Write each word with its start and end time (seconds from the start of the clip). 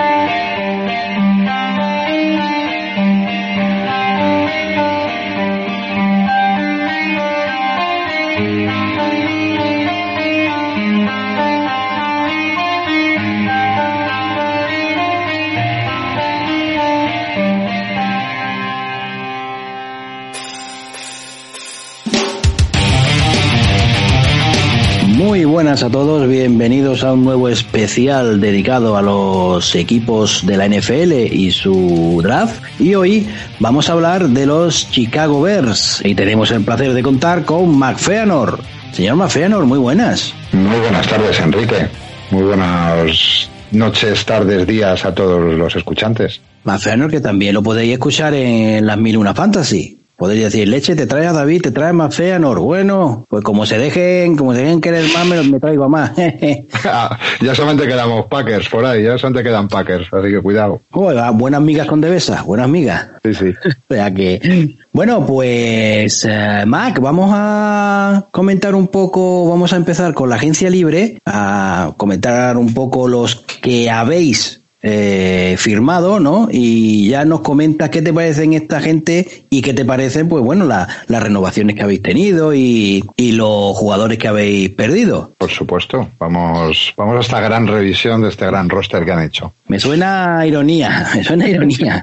Thank 0.00 0.64
you. 0.64 0.69
Muy 25.30 25.44
buenas 25.44 25.84
a 25.84 25.90
todos, 25.90 26.26
bienvenidos 26.26 27.04
a 27.04 27.12
un 27.12 27.22
nuevo 27.22 27.48
especial 27.48 28.40
dedicado 28.40 28.96
a 28.96 29.00
los 29.00 29.76
equipos 29.76 30.44
de 30.44 30.56
la 30.56 30.66
NFL 30.66 31.12
y 31.32 31.52
su 31.52 32.20
draft. 32.20 32.60
Y 32.80 32.96
hoy 32.96 33.28
vamos 33.60 33.88
a 33.88 33.92
hablar 33.92 34.28
de 34.28 34.44
los 34.44 34.90
Chicago 34.90 35.40
Bears 35.40 36.02
y 36.04 36.16
tenemos 36.16 36.50
el 36.50 36.64
placer 36.64 36.94
de 36.94 37.04
contar 37.04 37.44
con 37.44 37.78
McFeanor. 37.78 38.58
Señor 38.90 39.14
McFeanor, 39.14 39.66
muy 39.66 39.78
buenas. 39.78 40.34
Muy 40.50 40.80
buenas 40.80 41.06
tardes, 41.06 41.38
Enrique. 41.38 41.86
Muy 42.32 42.42
buenas 42.42 43.48
noches, 43.70 44.26
tardes, 44.26 44.66
días 44.66 45.04
a 45.04 45.14
todos 45.14 45.40
los 45.40 45.76
escuchantes. 45.76 46.40
McFeanor, 46.64 47.08
que 47.08 47.20
también 47.20 47.54
lo 47.54 47.62
podéis 47.62 47.92
escuchar 47.92 48.34
en 48.34 48.84
las 48.84 48.98
Mil 48.98 49.16
Una 49.16 49.32
Fantasy. 49.32 49.99
Podéis 50.20 50.42
decir, 50.42 50.68
leche, 50.68 50.94
te 50.94 51.06
trae 51.06 51.26
a 51.26 51.32
David, 51.32 51.62
te 51.62 51.70
trae 51.70 51.94
más 51.94 52.14
Feanor. 52.14 52.58
Bueno, 52.58 53.24
pues 53.26 53.42
como 53.42 53.64
se 53.64 53.78
dejen, 53.78 54.36
como 54.36 54.52
se 54.52 54.60
dejen 54.60 54.82
querer 54.82 55.06
más, 55.14 55.26
me, 55.26 55.42
me 55.44 55.58
traigo 55.58 55.84
a 55.84 55.88
más. 55.88 56.12
Ah, 56.84 57.18
ya 57.40 57.54
solamente 57.54 57.86
quedamos 57.86 58.26
Packers 58.26 58.68
por 58.68 58.84
ahí, 58.84 59.02
ya 59.02 59.16
solamente 59.16 59.48
quedan 59.48 59.68
Packers, 59.68 60.08
así 60.12 60.30
que 60.30 60.40
cuidado. 60.40 60.80
Oiga, 60.92 61.30
buenas 61.30 61.60
migas 61.60 61.86
con 61.86 62.00
Devesa, 62.00 62.42
buenas 62.42 62.68
migas. 62.68 63.08
Sí, 63.22 63.32
sí. 63.34 63.54
O 63.88 63.94
sea 63.94 64.12
que, 64.12 64.76
bueno, 64.92 65.26
pues, 65.26 66.26
eh, 66.28 66.64
Mac, 66.66 67.00
vamos 67.00 67.30
a 67.32 68.26
comentar 68.30 68.74
un 68.74 68.88
poco, 68.88 69.48
vamos 69.48 69.72
a 69.72 69.76
empezar 69.76 70.14
con 70.14 70.28
la 70.28 70.36
agencia 70.36 70.68
libre, 70.68 71.18
a 71.24 71.92
comentar 71.96 72.56
un 72.56 72.74
poco 72.74 73.08
los 73.08 73.36
que 73.36 73.90
habéis 73.90 74.59
eh, 74.82 75.56
firmado, 75.58 76.20
¿no? 76.20 76.48
Y 76.50 77.08
ya 77.08 77.24
nos 77.24 77.40
comentas 77.40 77.90
qué 77.90 78.00
te 78.02 78.12
parecen 78.12 78.54
esta 78.54 78.80
gente 78.80 79.44
y 79.50 79.60
qué 79.62 79.74
te 79.74 79.84
parecen, 79.84 80.28
pues 80.28 80.42
bueno, 80.42 80.64
la- 80.64 80.88
las 81.06 81.22
renovaciones 81.22 81.76
que 81.76 81.82
habéis 81.82 82.02
tenido 82.02 82.54
y, 82.54 83.04
y 83.16 83.32
los 83.32 83.76
jugadores 83.76 84.18
que 84.18 84.28
habéis 84.28 84.70
perdido. 84.70 85.32
Por 85.38 85.50
supuesto. 85.50 86.08
Vamos, 86.18 86.94
vamos 86.96 87.16
a 87.16 87.20
esta 87.20 87.40
gran 87.40 87.66
revisión 87.66 88.22
de 88.22 88.28
este 88.30 88.46
gran 88.46 88.68
roster 88.68 89.04
que 89.04 89.12
han 89.12 89.22
hecho. 89.24 89.52
Me 89.70 89.78
suena 89.78 90.40
a 90.40 90.46
ironía, 90.48 91.06
me 91.14 91.22
suena 91.22 91.44
a 91.44 91.48
ironía. 91.48 92.02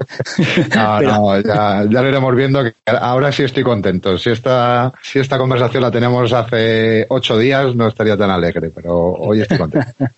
No, 0.74 1.00
no, 1.02 1.40
ya, 1.42 1.84
ya 1.84 2.02
lo 2.02 2.08
iremos 2.08 2.34
viendo. 2.34 2.64
Que 2.64 2.72
ahora 2.86 3.30
sí 3.30 3.42
estoy 3.42 3.62
contento. 3.62 4.16
Si 4.16 4.30
esta, 4.30 4.90
si 5.02 5.18
esta 5.18 5.36
conversación 5.36 5.82
la 5.82 5.90
tenemos 5.90 6.32
hace 6.32 7.04
ocho 7.10 7.36
días, 7.36 7.76
no 7.76 7.88
estaría 7.88 8.16
tan 8.16 8.30
alegre, 8.30 8.70
pero 8.70 8.94
hoy 8.96 9.42
estoy 9.42 9.58
contento. 9.58 9.86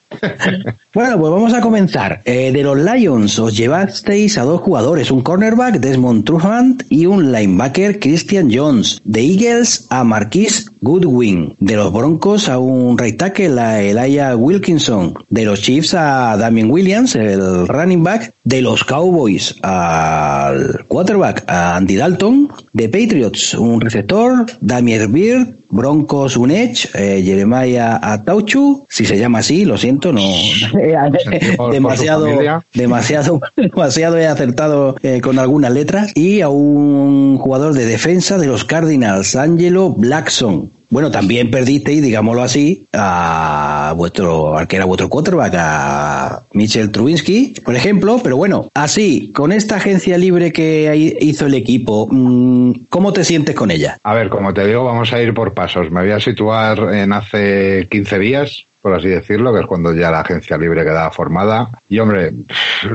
Bueno, 0.92 1.20
pues 1.20 1.32
vamos 1.32 1.54
a 1.54 1.60
comenzar. 1.60 2.20
Eh, 2.24 2.50
de 2.52 2.62
los 2.64 2.76
Lions 2.76 3.38
os 3.38 3.56
llevasteis 3.56 4.36
a 4.38 4.42
dos 4.42 4.60
jugadores, 4.60 5.12
un 5.12 5.22
cornerback, 5.22 5.76
Desmond 5.76 6.24
Trufant, 6.24 6.82
y 6.88 7.06
un 7.06 7.30
linebacker, 7.30 8.00
Christian 8.00 8.50
Jones. 8.52 9.00
De 9.04 9.20
Eagles 9.20 9.86
a 9.88 10.02
Marquis 10.02 10.69
Goodwin. 10.80 11.56
De 11.58 11.76
los 11.76 11.92
Broncos 11.92 12.48
a 12.48 12.58
un 12.58 12.96
right 12.98 13.18
tackle, 13.18 13.60
a 13.60 13.82
Elijah 13.82 14.36
Wilkinson. 14.36 15.14
De 15.28 15.44
los 15.44 15.60
Chiefs 15.60 15.94
a 15.94 16.36
Damien 16.36 16.70
Williams, 16.70 17.14
el 17.14 17.68
running 17.68 18.02
back. 18.02 18.34
De 18.44 18.62
los 18.62 18.84
Cowboys 18.84 19.56
al 19.62 20.84
quarterback, 20.88 21.44
a 21.46 21.76
Andy 21.76 21.96
Dalton. 21.96 22.48
De 22.72 22.88
Patriots, 22.88 23.54
un 23.54 23.80
receptor, 23.80 24.46
Damier 24.60 25.08
Beard. 25.08 25.59
Broncos 25.70 26.36
un 26.36 26.50
Edge, 26.50 26.88
eh, 26.94 27.22
Jeremiah 27.24 27.98
Atauchu, 28.02 28.84
si 28.88 29.06
se 29.06 29.18
llama 29.18 29.38
así, 29.38 29.64
lo 29.64 29.78
siento, 29.78 30.12
no 30.12 30.20
su 30.60 31.70
demasiado, 31.72 32.26
demasiado, 32.74 33.40
demasiado 33.56 34.18
he 34.18 34.26
acertado 34.26 34.96
eh, 35.02 35.20
con 35.20 35.38
algunas 35.38 35.72
letras 35.72 36.12
y 36.14 36.40
a 36.40 36.48
un 36.48 37.38
jugador 37.38 37.74
de 37.74 37.86
defensa 37.86 38.38
de 38.38 38.46
los 38.46 38.64
Cardinals, 38.64 39.36
Angelo 39.36 39.90
Blackson. 39.90 40.79
Bueno, 40.90 41.12
también 41.12 41.52
perdisteis, 41.52 42.02
digámoslo 42.02 42.42
así, 42.42 42.88
a 42.92 43.94
vuestro, 43.96 44.58
al 44.58 44.66
que 44.66 44.74
era 44.74 44.86
vuestro 44.86 45.08
quarterback, 45.08 45.54
a 45.56 46.42
Mitchell 46.52 46.90
Trubinsky, 46.90 47.54
por 47.64 47.76
ejemplo, 47.76 48.18
pero 48.22 48.36
bueno, 48.36 48.68
así, 48.74 49.30
con 49.32 49.52
esta 49.52 49.76
agencia 49.76 50.18
libre 50.18 50.52
que 50.52 51.16
hizo 51.20 51.46
el 51.46 51.54
equipo, 51.54 52.08
mm, 52.10 52.86
¿cómo 52.88 53.12
te 53.12 53.22
sientes 53.22 53.54
con 53.54 53.70
ella? 53.70 53.98
A 54.02 54.14
ver, 54.14 54.28
como 54.30 54.52
te 54.52 54.66
digo, 54.66 54.84
vamos 54.84 55.12
a 55.12 55.22
ir 55.22 55.32
por 55.32 55.54
pasos. 55.54 55.92
Me 55.92 56.00
voy 56.00 56.10
a 56.10 56.18
situar 56.18 56.92
en 56.92 57.12
hace 57.12 57.86
15 57.88 58.18
días, 58.18 58.66
por 58.82 58.92
así 58.94 59.08
decirlo, 59.08 59.54
que 59.54 59.60
es 59.60 59.66
cuando 59.66 59.94
ya 59.94 60.10
la 60.10 60.20
agencia 60.20 60.58
libre 60.58 60.82
quedaba 60.82 61.12
formada. 61.12 61.70
Y 61.88 62.00
hombre, 62.00 62.32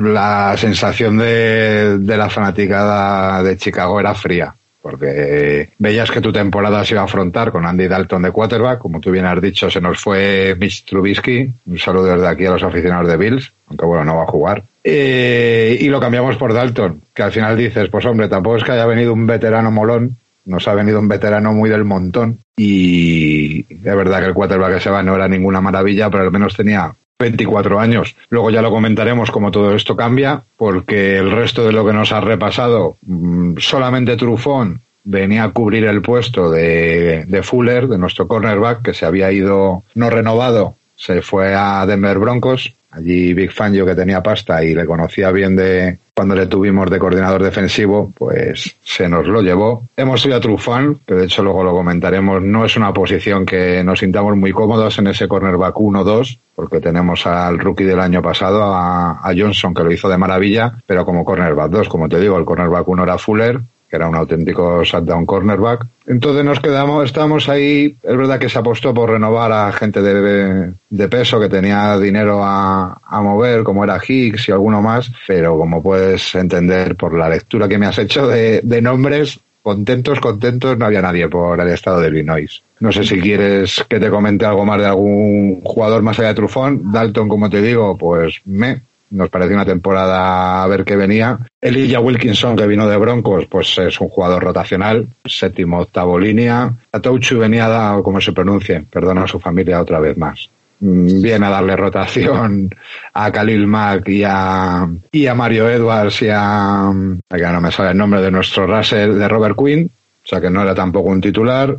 la 0.01 0.55
sensación 0.57 1.17
de, 1.17 1.97
de 1.99 2.17
la 2.17 2.29
fanaticada 2.29 3.41
de 3.41 3.55
Chicago 3.55 4.01
era 4.01 4.13
fría. 4.13 4.53
Porque 4.85 5.69
veías 5.79 6.11
que 6.11 6.21
tu 6.21 6.31
temporada 6.31 6.85
se 6.85 6.93
iba 6.93 7.01
a 7.01 7.05
afrontar 7.05 7.51
con 7.51 7.65
Andy 7.65 7.87
Dalton 7.87 8.21
de 8.21 8.29
quarterback. 8.29 8.77
Como 8.77 8.99
tú 8.99 9.09
bien 9.09 9.25
has 9.25 9.41
dicho, 9.41 9.67
se 9.67 9.81
nos 9.81 9.99
fue 9.99 10.55
Mitch 10.59 10.85
Trubisky. 10.85 11.51
Un 11.65 11.79
saludo 11.79 12.13
desde 12.13 12.27
aquí 12.27 12.45
a 12.45 12.51
los 12.51 12.61
aficionados 12.61 13.07
de 13.07 13.17
Bills, 13.17 13.51
aunque 13.67 13.83
bueno, 13.83 14.05
no 14.05 14.17
va 14.17 14.23
a 14.25 14.27
jugar. 14.27 14.63
Eh, 14.83 15.75
y 15.81 15.87
lo 15.87 15.99
cambiamos 15.99 16.37
por 16.37 16.53
Dalton, 16.53 17.01
que 17.15 17.23
al 17.23 17.31
final 17.31 17.57
dices, 17.57 17.89
pues 17.89 18.05
hombre, 18.05 18.27
tampoco 18.29 18.57
es 18.57 18.63
que 18.63 18.73
haya 18.73 18.85
venido 18.85 19.11
un 19.11 19.25
veterano 19.25 19.71
molón, 19.71 20.17
nos 20.45 20.67
ha 20.67 20.75
venido 20.75 20.99
un 20.99 21.07
veterano 21.07 21.51
muy 21.51 21.71
del 21.71 21.83
montón 21.83 22.37
y 22.55 23.61
es 23.61 23.81
verdad 23.81 24.19
que 24.19 24.27
el 24.27 24.33
quarterback 24.35 24.75
que 24.75 24.81
se 24.81 24.91
va 24.91 25.01
no 25.01 25.15
era 25.15 25.27
ninguna 25.27 25.61
maravilla, 25.61 26.11
pero 26.11 26.25
al 26.25 26.31
menos 26.31 26.55
tenía 26.55 26.93
24 27.19 27.79
años. 27.79 28.15
Luego 28.29 28.49
ya 28.49 28.61
lo 28.61 28.71
comentaremos 28.71 29.31
cómo 29.31 29.51
todo 29.51 29.73
esto 29.73 29.95
cambia, 29.95 30.43
porque 30.57 31.17
el 31.17 31.31
resto 31.31 31.63
de 31.63 31.71
lo 31.71 31.85
que 31.85 31.93
nos 31.93 32.11
ha 32.11 32.19
repasado, 32.19 32.97
mm, 33.03 33.57
solamente 33.57 34.17
Trufón 34.17 34.81
venía 35.05 35.45
a 35.45 35.51
cubrir 35.51 35.85
el 35.85 36.01
puesto 36.01 36.49
de, 36.49 37.23
de 37.25 37.43
Fuller, 37.43 37.87
de 37.87 37.97
nuestro 37.97 38.27
cornerback, 38.27 38.81
que 38.81 38.93
se 38.93 39.05
había 39.05 39.31
ido 39.31 39.83
no 39.93 40.09
renovado, 40.09 40.75
se 40.97 41.21
fue 41.21 41.55
a 41.55 41.85
Denver 41.85 42.19
Broncos. 42.19 42.73
Allí 42.95 43.33
Big 43.33 43.51
Fangio, 43.51 43.85
que 43.85 43.93
tenía 43.95 44.23
pasta 44.23 44.63
y 44.63 44.73
le 44.73 44.85
conocía 44.85 45.31
bien 45.31 45.55
de 45.55 45.99
cuando 46.15 46.33
le 46.33 46.47
tuvimos 46.47 46.89
de 46.89 46.97
coordinador 46.97 47.43
defensivo, 47.43 48.13
pues 48.17 48.73
se 48.81 49.09
nos 49.09 49.27
lo 49.27 49.41
llevó. 49.41 49.83
Hemos 49.97 50.25
ido 50.25 50.37
a 50.37 50.39
Trufán, 50.39 50.99
que 51.05 51.13
de 51.13 51.25
hecho 51.25 51.43
luego 51.43 51.61
lo 51.61 51.73
comentaremos, 51.73 52.41
no 52.41 52.63
es 52.63 52.77
una 52.77 52.93
posición 52.93 53.45
que 53.45 53.83
nos 53.83 53.99
sintamos 53.99 54.37
muy 54.37 54.53
cómodos 54.53 54.97
en 54.97 55.07
ese 55.07 55.27
cornerback 55.27 55.75
1-2, 55.75 56.39
porque 56.55 56.79
tenemos 56.79 57.27
al 57.27 57.59
rookie 57.59 57.83
del 57.83 57.99
año 57.99 58.21
pasado, 58.21 58.63
a, 58.63 59.19
a 59.21 59.33
Johnson, 59.37 59.73
que 59.73 59.83
lo 59.83 59.91
hizo 59.91 60.07
de 60.07 60.17
maravilla, 60.17 60.73
pero 60.85 61.05
como 61.05 61.25
cornerback 61.25 61.69
2, 61.69 61.89
como 61.89 62.07
te 62.07 62.19
digo, 62.21 62.37
el 62.37 62.45
cornerback 62.45 62.87
1 62.87 63.03
era 63.03 63.17
Fuller, 63.17 63.59
que 63.89 63.95
era 63.95 64.07
un 64.07 64.15
auténtico 64.15 64.83
shutdown 64.83 65.25
cornerback. 65.25 65.85
Entonces 66.07 66.43
nos 66.45 66.59
quedamos, 66.59 67.05
estábamos 67.05 67.49
ahí, 67.49 67.95
es 68.01 68.17
verdad 68.17 68.39
que 68.39 68.49
se 68.49 68.59
apostó 68.59 68.93
por 68.93 69.09
renovar 69.09 69.51
a 69.51 69.71
gente 69.71 70.01
de, 70.01 70.73
de 70.89 71.07
peso 71.07 71.39
que 71.39 71.49
tenía 71.49 71.97
dinero 71.97 72.43
a, 72.43 72.99
a, 73.03 73.21
mover, 73.21 73.63
como 73.63 73.83
era 73.83 73.99
Higgs 74.05 74.49
y 74.49 74.51
alguno 74.51 74.81
más, 74.81 75.11
pero 75.27 75.57
como 75.57 75.81
puedes 75.81 76.35
entender 76.35 76.95
por 76.95 77.13
la 77.13 77.29
lectura 77.29 77.67
que 77.67 77.77
me 77.77 77.87
has 77.87 77.97
hecho 77.97 78.27
de, 78.27 78.61
de 78.61 78.81
nombres, 78.81 79.39
contentos, 79.65 80.19
contentos, 80.19 80.77
no 80.77 80.85
había 80.85 81.01
nadie 81.01 81.27
por 81.27 81.59
el 81.59 81.69
estado 81.69 81.99
de 81.99 82.09
Illinois. 82.09 82.61
No 82.79 82.91
sé 82.91 83.03
si 83.03 83.19
quieres 83.19 83.83
que 83.89 83.99
te 83.99 84.11
comente 84.11 84.45
algo 84.45 84.63
más 84.63 84.79
de 84.79 84.85
algún 84.85 85.61
jugador 85.61 86.03
más 86.03 86.19
allá 86.19 86.29
de 86.29 86.35
Trufón. 86.35 86.91
Dalton, 86.91 87.27
como 87.27 87.49
te 87.49 87.61
digo, 87.61 87.97
pues 87.97 88.41
me, 88.45 88.81
nos 89.11 89.29
pareció 89.29 89.55
una 89.55 89.65
temporada 89.65 90.63
a 90.63 90.67
ver 90.67 90.83
qué 90.83 90.95
venía. 90.95 91.39
Elijah 91.61 91.99
Wilkinson, 91.99 92.55
que 92.55 92.67
vino 92.67 92.87
de 92.87 92.97
Broncos, 92.97 93.45
pues 93.47 93.77
es 93.77 93.99
un 94.01 94.09
jugador 94.09 94.43
rotacional, 94.43 95.07
séptimo, 95.25 95.79
octavo 95.79 96.19
línea. 96.19 96.73
Atouchu 96.91 97.39
venía, 97.39 97.67
da, 97.67 98.01
como 98.03 98.19
se 98.19 98.33
pronuncie, 98.33 98.83
perdona 98.89 99.23
a 99.23 99.27
su 99.27 99.39
familia 99.39 99.81
otra 99.81 99.99
vez 99.99 100.17
más. 100.17 100.49
mm, 100.79 101.21
viene 101.21 101.45
a 101.45 101.49
darle 101.49 101.75
rotación 101.75 102.69
a 103.13 103.31
Khalil 103.31 103.67
Mack 103.67 104.09
y 104.09 104.23
a, 104.25 104.87
y 105.11 105.27
a 105.27 105.33
Mario 105.33 105.69
Edwards 105.69 106.21
y 106.21 106.29
a, 106.31 106.91
que 107.29 107.41
no 107.41 107.61
me 107.61 107.71
sale 107.71 107.91
el 107.91 107.97
nombre 107.97 108.21
de 108.21 108.31
nuestro 108.31 108.67
Russell, 108.67 109.17
de 109.17 109.27
Robert 109.27 109.55
Quinn, 109.57 109.89
o 109.89 110.27
sea 110.27 110.41
que 110.41 110.49
no 110.49 110.61
era 110.61 110.75
tampoco 110.75 111.09
un 111.09 111.21
titular. 111.21 111.77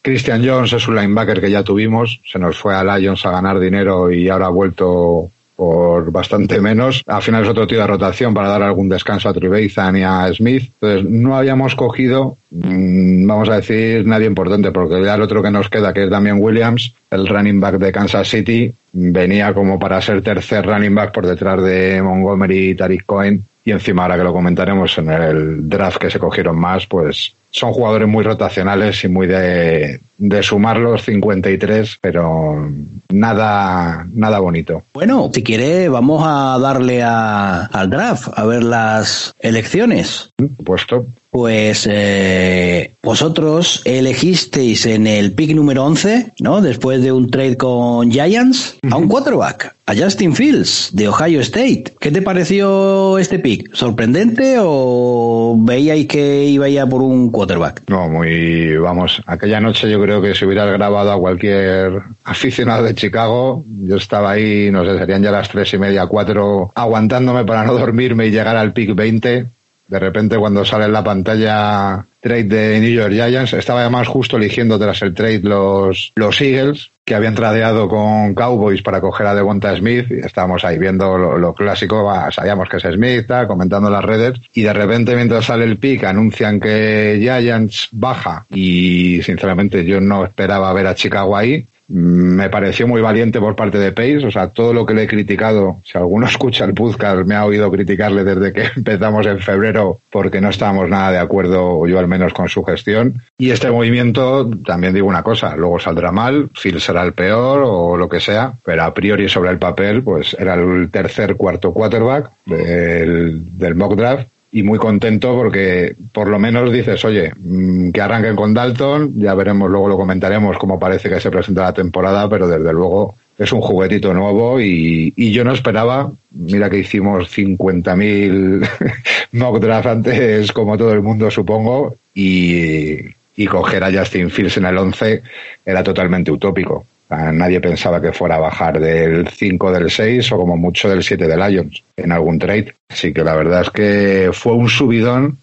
Christian 0.00 0.46
Jones 0.46 0.72
es 0.72 0.86
un 0.88 0.94
linebacker 0.94 1.40
que 1.40 1.50
ya 1.50 1.64
tuvimos, 1.64 2.20
se 2.24 2.38
nos 2.38 2.56
fue 2.56 2.74
a 2.74 2.84
Lions 2.84 3.26
a 3.26 3.32
ganar 3.32 3.58
dinero 3.58 4.10
y 4.10 4.28
ahora 4.28 4.46
ha 4.46 4.50
vuelto 4.50 5.30
por 5.58 6.12
bastante 6.12 6.60
menos. 6.60 7.02
Al 7.04 7.20
final 7.20 7.42
es 7.42 7.48
otro 7.48 7.66
tío 7.66 7.80
de 7.80 7.86
rotación 7.88 8.32
para 8.32 8.46
dar 8.46 8.62
algún 8.62 8.88
descanso 8.88 9.28
a 9.28 9.34
Trevathan 9.34 9.96
y 9.96 10.04
a 10.04 10.32
Smith. 10.32 10.70
Entonces 10.80 11.10
no 11.10 11.36
habíamos 11.36 11.74
cogido, 11.74 12.36
mm, 12.52 13.26
vamos 13.26 13.48
a 13.48 13.56
decir, 13.56 14.06
nadie 14.06 14.28
importante, 14.28 14.70
porque 14.70 15.02
ya 15.02 15.16
el 15.16 15.22
otro 15.22 15.42
que 15.42 15.50
nos 15.50 15.68
queda, 15.68 15.92
que 15.92 16.04
es 16.04 16.10
Damian 16.10 16.40
Williams, 16.40 16.94
el 17.10 17.26
running 17.26 17.58
back 17.58 17.78
de 17.78 17.90
Kansas 17.90 18.28
City, 18.28 18.72
venía 18.92 19.52
como 19.52 19.80
para 19.80 20.00
ser 20.00 20.22
tercer 20.22 20.64
running 20.64 20.94
back 20.94 21.10
por 21.10 21.26
detrás 21.26 21.60
de 21.60 22.00
Montgomery 22.02 22.70
y 22.70 22.74
Tariq 22.76 23.04
Cohen. 23.04 23.42
Y 23.64 23.72
encima, 23.72 24.02
ahora 24.02 24.16
que 24.16 24.24
lo 24.24 24.32
comentaremos 24.32 24.96
en 24.98 25.10
el 25.10 25.68
draft 25.68 25.98
que 25.98 26.10
se 26.10 26.18
cogieron 26.18 26.58
más, 26.58 26.86
pues 26.86 27.34
son 27.50 27.72
jugadores 27.72 28.08
muy 28.08 28.24
rotacionales 28.24 29.02
y 29.04 29.08
muy 29.08 29.26
de, 29.26 30.00
de 30.18 30.42
sumar 30.42 30.78
los 30.78 31.02
53, 31.02 31.98
pero 32.00 32.70
nada, 33.10 34.06
nada 34.12 34.38
bonito. 34.38 34.84
Bueno, 34.94 35.30
si 35.32 35.42
quiere, 35.42 35.88
vamos 35.88 36.22
a 36.26 36.58
darle 36.58 37.02
a, 37.02 37.64
al 37.66 37.90
draft, 37.90 38.28
a 38.34 38.44
ver 38.44 38.62
las 38.62 39.32
elecciones. 39.40 40.30
Puesto. 40.64 41.06
Pues 41.30 41.86
eh, 41.90 42.94
vosotros 43.02 43.82
elegisteis 43.84 44.86
en 44.86 45.06
el 45.06 45.32
pick 45.32 45.54
número 45.54 45.84
11, 45.84 46.32
¿no? 46.40 46.62
Después 46.62 47.02
de 47.02 47.12
un 47.12 47.30
trade 47.30 47.56
con 47.56 48.10
Giants, 48.10 48.78
a 48.90 48.96
un 48.96 49.08
quarterback, 49.08 49.76
a 49.86 49.94
Justin 49.94 50.34
Fields, 50.34 50.90
de 50.94 51.08
Ohio 51.08 51.40
State. 51.40 51.84
¿Qué 52.00 52.10
te 52.10 52.22
pareció 52.22 53.18
este 53.18 53.38
pick? 53.38 53.74
¿Sorprendente 53.74 54.56
o 54.58 55.54
veíais 55.58 56.06
que 56.06 56.44
iba 56.44 56.68
ya 56.68 56.86
por 56.86 57.02
un 57.02 57.30
quarterback? 57.30 57.82
No, 57.88 58.08
muy, 58.08 58.76
vamos, 58.78 59.22
aquella 59.26 59.60
noche 59.60 59.90
yo 59.90 60.00
creo 60.00 60.22
que 60.22 60.34
si 60.34 60.46
hubieras 60.46 60.72
grabado 60.72 61.12
a 61.12 61.20
cualquier 61.20 62.02
aficionado 62.24 62.84
de 62.84 62.94
Chicago, 62.94 63.64
yo 63.84 63.96
estaba 63.96 64.30
ahí, 64.30 64.70
no 64.70 64.84
sé, 64.84 64.96
serían 64.98 65.22
ya 65.22 65.30
las 65.30 65.48
tres 65.50 65.74
y 65.74 65.78
media, 65.78 66.06
cuatro, 66.06 66.72
aguantándome 66.74 67.44
para 67.44 67.64
no 67.64 67.74
dormirme 67.74 68.26
y 68.26 68.30
llegar 68.30 68.56
al 68.56 68.72
pick 68.72 68.94
20 68.94 69.57
de 69.88 69.98
repente 69.98 70.36
cuando 70.36 70.64
sale 70.64 70.84
en 70.84 70.92
la 70.92 71.04
pantalla 71.04 72.04
trade 72.20 72.44
de 72.44 72.80
New 72.80 72.90
York 72.90 73.12
Giants, 73.12 73.54
estaba 73.54 73.80
además 73.80 74.06
justo 74.08 74.36
eligiendo 74.36 74.78
tras 74.78 75.02
el 75.02 75.14
trade 75.14 75.40
los, 75.40 76.12
los 76.14 76.40
Eagles, 76.40 76.90
que 77.04 77.14
habían 77.14 77.34
tradeado 77.34 77.88
con 77.88 78.34
Cowboys 78.34 78.82
para 78.82 79.00
coger 79.00 79.26
a 79.26 79.34
Devonta 79.34 79.74
Smith, 79.74 80.10
y 80.10 80.18
estábamos 80.18 80.62
ahí 80.64 80.78
viendo 80.78 81.16
lo, 81.16 81.54
clásico, 81.54 82.06
sabíamos 82.30 82.68
que 82.68 82.76
es 82.76 82.82
Smith, 82.82 83.30
comentando 83.46 83.88
las 83.88 84.04
redes, 84.04 84.38
y 84.52 84.62
de 84.62 84.72
repente 84.74 85.16
mientras 85.16 85.46
sale 85.46 85.64
el 85.64 85.78
pick 85.78 86.04
anuncian 86.04 86.60
que 86.60 87.16
Giants 87.18 87.88
baja, 87.92 88.44
y 88.50 89.22
sinceramente 89.22 89.84
yo 89.86 90.00
no 90.00 90.24
esperaba 90.24 90.72
ver 90.74 90.86
a 90.86 90.94
Chicago 90.94 91.34
ahí, 91.34 91.66
me 91.88 92.50
pareció 92.50 92.86
muy 92.86 93.00
valiente 93.00 93.40
por 93.40 93.56
parte 93.56 93.78
de 93.78 93.92
Pace, 93.92 94.26
o 94.26 94.30
sea, 94.30 94.48
todo 94.48 94.74
lo 94.74 94.84
que 94.84 94.92
le 94.92 95.04
he 95.04 95.08
criticado, 95.08 95.80
si 95.84 95.96
alguno 95.96 96.26
escucha 96.28 96.64
el 96.64 96.74
podcast, 96.74 97.26
me 97.26 97.34
ha 97.34 97.44
oído 97.44 97.70
criticarle 97.70 98.24
desde 98.24 98.52
que 98.52 98.70
empezamos 98.76 99.26
en 99.26 99.40
febrero 99.40 100.00
porque 100.10 100.40
no 100.40 100.50
estábamos 100.50 100.88
nada 100.88 101.12
de 101.12 101.18
acuerdo, 101.18 101.86
yo 101.86 101.98
al 101.98 102.08
menos, 102.08 102.32
con 102.34 102.48
su 102.48 102.62
gestión. 102.62 103.22
Y 103.38 103.50
este 103.50 103.70
movimiento, 103.70 104.50
también 104.64 104.94
digo 104.94 105.08
una 105.08 105.22
cosa, 105.22 105.56
luego 105.56 105.78
saldrá 105.78 106.12
mal, 106.12 106.50
Phil 106.60 106.80
será 106.80 107.02
el 107.02 107.12
peor 107.12 107.62
o 107.64 107.96
lo 107.96 108.08
que 108.08 108.20
sea, 108.20 108.52
pero 108.64 108.84
a 108.84 108.92
priori 108.92 109.28
sobre 109.28 109.50
el 109.50 109.58
papel, 109.58 110.02
pues 110.02 110.36
era 110.38 110.54
el 110.54 110.90
tercer, 110.90 111.36
cuarto 111.36 111.72
quarterback 111.72 112.30
del, 112.46 113.58
del 113.58 113.74
mock 113.74 113.94
draft 113.94 114.28
y 114.50 114.62
muy 114.62 114.78
contento 114.78 115.34
porque 115.34 115.94
por 116.12 116.28
lo 116.28 116.38
menos 116.38 116.72
dices, 116.72 117.04
oye, 117.04 117.32
mm, 117.38 117.90
que 117.90 118.00
arranquen 118.00 118.36
con 118.36 118.54
Dalton, 118.54 119.12
ya 119.16 119.34
veremos, 119.34 119.70
luego 119.70 119.88
lo 119.88 119.96
comentaremos 119.96 120.56
cómo 120.58 120.78
parece 120.78 121.08
que 121.08 121.20
se 121.20 121.30
presenta 121.30 121.62
la 121.62 121.72
temporada, 121.72 122.28
pero 122.28 122.48
desde 122.48 122.72
luego 122.72 123.14
es 123.36 123.52
un 123.52 123.60
juguetito 123.60 124.12
nuevo 124.14 124.60
y, 124.60 125.12
y 125.16 125.32
yo 125.32 125.44
no 125.44 125.52
esperaba, 125.52 126.10
mira 126.32 126.68
que 126.70 126.78
hicimos 126.78 127.30
50.000 127.36 128.68
mock 129.32 129.60
draft 129.60 129.86
antes, 129.86 130.52
como 130.52 130.76
todo 130.76 130.92
el 130.92 131.02
mundo 131.02 131.30
supongo, 131.30 131.94
y, 132.14 132.96
y 133.36 133.46
coger 133.46 133.84
a 133.84 133.92
Justin 133.92 134.30
Fields 134.30 134.56
en 134.56 134.64
el 134.64 134.78
11 134.78 135.22
era 135.64 135.82
totalmente 135.82 136.32
utópico. 136.32 136.84
Nadie 137.10 137.60
pensaba 137.60 138.00
que 138.00 138.12
fuera 138.12 138.36
a 138.36 138.40
bajar 138.40 138.78
del 138.78 139.28
5 139.28 139.72
del 139.72 139.90
6 139.90 140.30
o 140.32 140.36
como 140.36 140.56
mucho 140.56 140.90
del 140.90 141.02
7 141.02 141.26
de 141.26 141.36
Lions 141.36 141.82
en 141.96 142.12
algún 142.12 142.38
trade. 142.38 142.74
Así 142.88 143.14
que 143.14 143.24
la 143.24 143.34
verdad 143.34 143.62
es 143.62 143.70
que 143.70 144.30
fue 144.32 144.52
un 144.52 144.68
subidón 144.68 145.38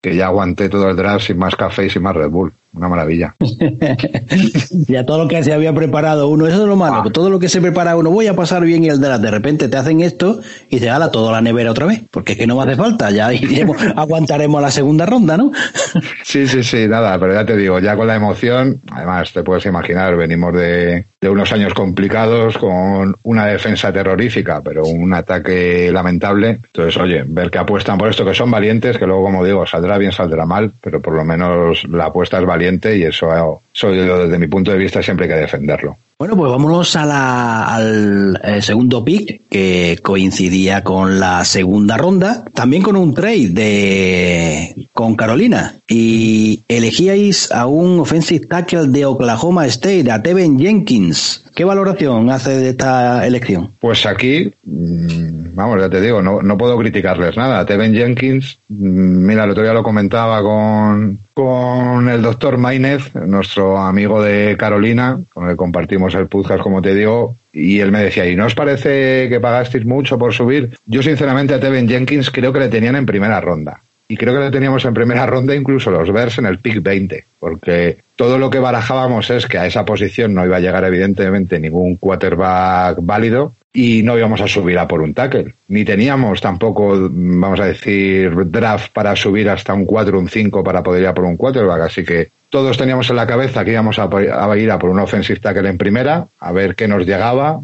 que 0.00 0.14
ya 0.14 0.26
aguanté 0.26 0.68
todo 0.68 0.88
el 0.88 0.96
draft 0.96 1.26
sin 1.26 1.38
más 1.38 1.56
café 1.56 1.86
y 1.86 1.90
sin 1.90 2.02
más 2.02 2.14
Red 2.14 2.30
Bull 2.30 2.52
una 2.72 2.88
maravilla. 2.88 3.34
ya 4.70 5.04
todo 5.04 5.24
lo 5.24 5.28
que 5.28 5.42
se 5.42 5.52
había 5.52 5.72
preparado 5.74 6.28
uno, 6.28 6.46
eso 6.46 6.62
es 6.62 6.68
lo 6.68 6.76
malo, 6.76 7.02
ah. 7.04 7.10
todo 7.12 7.30
lo 7.30 7.38
que 7.38 7.48
se 7.48 7.60
prepara 7.60 7.96
uno, 7.96 8.10
voy 8.10 8.26
a 8.28 8.36
pasar 8.36 8.64
bien 8.64 8.84
y 8.84 8.88
el 8.88 9.00
de 9.00 9.10
de 9.18 9.30
repente 9.30 9.68
te 9.68 9.76
hacen 9.76 10.00
esto 10.00 10.40
y 10.68 10.78
te 10.78 10.86
gala 10.86 11.10
toda 11.10 11.32
la 11.32 11.40
nevera 11.40 11.72
otra 11.72 11.86
vez, 11.86 12.02
porque 12.10 12.32
es 12.32 12.38
que 12.38 12.46
no 12.46 12.56
me 12.56 12.62
hace 12.62 12.76
falta, 12.76 13.10
ya 13.10 13.32
iremos, 13.32 13.76
aguantaremos 13.96 14.62
la 14.62 14.70
segunda 14.70 15.04
ronda, 15.04 15.36
¿no? 15.36 15.50
sí, 16.22 16.46
sí, 16.46 16.62
sí, 16.62 16.86
nada, 16.86 17.18
pero 17.18 17.34
ya 17.34 17.44
te 17.44 17.56
digo, 17.56 17.80
ya 17.80 17.96
con 17.96 18.06
la 18.06 18.14
emoción, 18.14 18.80
además 18.90 19.32
te 19.32 19.42
puedes 19.42 19.66
imaginar, 19.66 20.16
venimos 20.16 20.54
de, 20.54 21.04
de 21.20 21.28
unos 21.28 21.52
años 21.52 21.74
complicados 21.74 22.56
con 22.56 23.16
una 23.24 23.46
defensa 23.46 23.92
terrorífica, 23.92 24.60
pero 24.62 24.86
un 24.86 25.12
ataque 25.12 25.90
lamentable. 25.92 26.60
Entonces, 26.66 26.96
oye, 26.96 27.24
ver 27.26 27.50
que 27.50 27.58
apuestan 27.58 27.98
por 27.98 28.08
esto, 28.08 28.24
que 28.24 28.34
son 28.34 28.50
valientes, 28.50 28.96
que 28.96 29.06
luego, 29.06 29.24
como 29.24 29.44
digo, 29.44 29.66
saldrá 29.66 29.98
bien, 29.98 30.12
saldrá 30.12 30.46
mal, 30.46 30.72
pero 30.80 31.00
por 31.00 31.14
lo 31.14 31.24
menos 31.24 31.84
la 31.88 32.06
apuesta 32.06 32.38
es 32.38 32.46
valiente 32.46 32.59
y 32.62 33.02
eso 33.04 33.62
soy 33.72 33.96
desde 33.96 34.38
mi 34.38 34.46
punto 34.46 34.70
de 34.70 34.78
vista 34.78 35.02
siempre 35.02 35.26
hay 35.26 35.32
que 35.32 35.40
defenderlo. 35.40 35.96
Bueno, 36.20 36.36
pues 36.36 36.50
vámonos 36.50 36.96
a 36.96 37.74
al 37.74 38.38
eh, 38.44 38.60
segundo 38.60 39.02
pick 39.02 39.40
que 39.48 39.98
coincidía 40.02 40.84
con 40.84 41.18
la 41.18 41.46
segunda 41.46 41.96
ronda, 41.96 42.44
también 42.52 42.82
con 42.82 42.94
un 42.96 43.14
trade 43.14 43.48
de 43.48 44.88
con 44.92 45.16
Carolina 45.16 45.76
y 45.88 46.60
elegíais 46.68 47.50
a 47.50 47.64
un 47.66 48.00
offensive 48.00 48.46
tackle 48.46 48.88
de 48.88 49.06
Oklahoma 49.06 49.64
State, 49.64 50.10
a 50.10 50.22
Tevin 50.22 50.58
Jenkins. 50.58 51.42
¿Qué 51.60 51.64
valoración 51.66 52.30
hace 52.30 52.52
de 52.52 52.70
esta 52.70 53.26
elección? 53.26 53.72
Pues 53.78 54.06
aquí, 54.06 54.50
mm, 54.64 55.54
vamos, 55.54 55.78
ya 55.78 55.90
te 55.90 56.00
digo, 56.00 56.22
no, 56.22 56.40
no 56.40 56.56
puedo 56.56 56.78
criticarles 56.78 57.36
nada. 57.36 57.66
Tevin 57.66 57.92
Jenkins, 57.92 58.58
mm, 58.70 59.26
mira, 59.26 59.44
el 59.44 59.50
otro 59.50 59.62
día 59.64 59.74
lo 59.74 59.82
comentaba 59.82 60.40
con, 60.40 61.18
con 61.34 62.08
el 62.08 62.22
doctor 62.22 62.56
Maynez, 62.56 63.14
nuestro 63.14 63.76
amigo 63.76 64.22
de 64.22 64.56
Carolina, 64.58 65.20
con 65.34 65.44
el 65.44 65.50
que 65.50 65.56
compartimos 65.56 66.14
el 66.14 66.28
podcast, 66.28 66.62
como 66.62 66.80
te 66.80 66.94
digo, 66.94 67.36
y 67.52 67.80
él 67.80 67.92
me 67.92 68.04
decía, 68.04 68.26
¿y 68.26 68.36
no 68.36 68.46
os 68.46 68.54
parece 68.54 69.28
que 69.28 69.38
pagasteis 69.38 69.84
mucho 69.84 70.18
por 70.18 70.32
subir? 70.32 70.78
Yo, 70.86 71.02
sinceramente, 71.02 71.52
a 71.52 71.60
Tevin 71.60 71.86
Jenkins 71.86 72.30
creo 72.30 72.54
que 72.54 72.60
le 72.60 72.68
tenían 72.68 72.96
en 72.96 73.04
primera 73.04 73.38
ronda. 73.38 73.82
Y 74.10 74.16
creo 74.16 74.34
que 74.34 74.40
le 74.40 74.50
teníamos 74.50 74.84
en 74.84 74.92
primera 74.92 75.24
ronda 75.24 75.54
incluso 75.54 75.88
los 75.92 76.10
Bears 76.10 76.38
en 76.38 76.46
el 76.46 76.58
pick 76.58 76.82
20, 76.82 77.24
porque 77.38 77.98
todo 78.16 78.38
lo 78.38 78.50
que 78.50 78.58
barajábamos 78.58 79.30
es 79.30 79.46
que 79.46 79.56
a 79.56 79.66
esa 79.66 79.84
posición 79.84 80.34
no 80.34 80.44
iba 80.44 80.56
a 80.56 80.60
llegar 80.60 80.82
evidentemente 80.82 81.60
ningún 81.60 81.94
quarterback 81.94 82.98
válido 83.00 83.54
y 83.72 84.02
no 84.02 84.18
íbamos 84.18 84.40
a 84.40 84.48
subir 84.48 84.80
a 84.80 84.88
por 84.88 85.00
un 85.00 85.14
tackle. 85.14 85.54
Ni 85.68 85.84
teníamos 85.84 86.40
tampoco, 86.40 87.08
vamos 87.08 87.60
a 87.60 87.66
decir, 87.66 88.32
draft 88.46 88.92
para 88.92 89.14
subir 89.14 89.48
hasta 89.48 89.74
un 89.74 89.86
4 89.86 90.18
o 90.18 90.20
un 90.20 90.28
5 90.28 90.64
para 90.64 90.82
poder 90.82 91.02
ir 91.02 91.08
a 91.08 91.14
por 91.14 91.24
un 91.24 91.36
quarterback. 91.36 91.82
Así 91.82 92.04
que 92.04 92.30
todos 92.48 92.76
teníamos 92.76 93.08
en 93.10 93.16
la 93.16 93.28
cabeza 93.28 93.64
que 93.64 93.70
íbamos 93.70 93.96
a, 94.00 94.08
ir 94.56 94.72
a 94.72 94.78
por 94.80 94.90
un 94.90 94.98
offensive 94.98 95.38
tackle 95.38 95.68
en 95.68 95.78
primera, 95.78 96.26
a 96.40 96.50
ver 96.50 96.74
qué 96.74 96.88
nos 96.88 97.06
llegaba. 97.06 97.60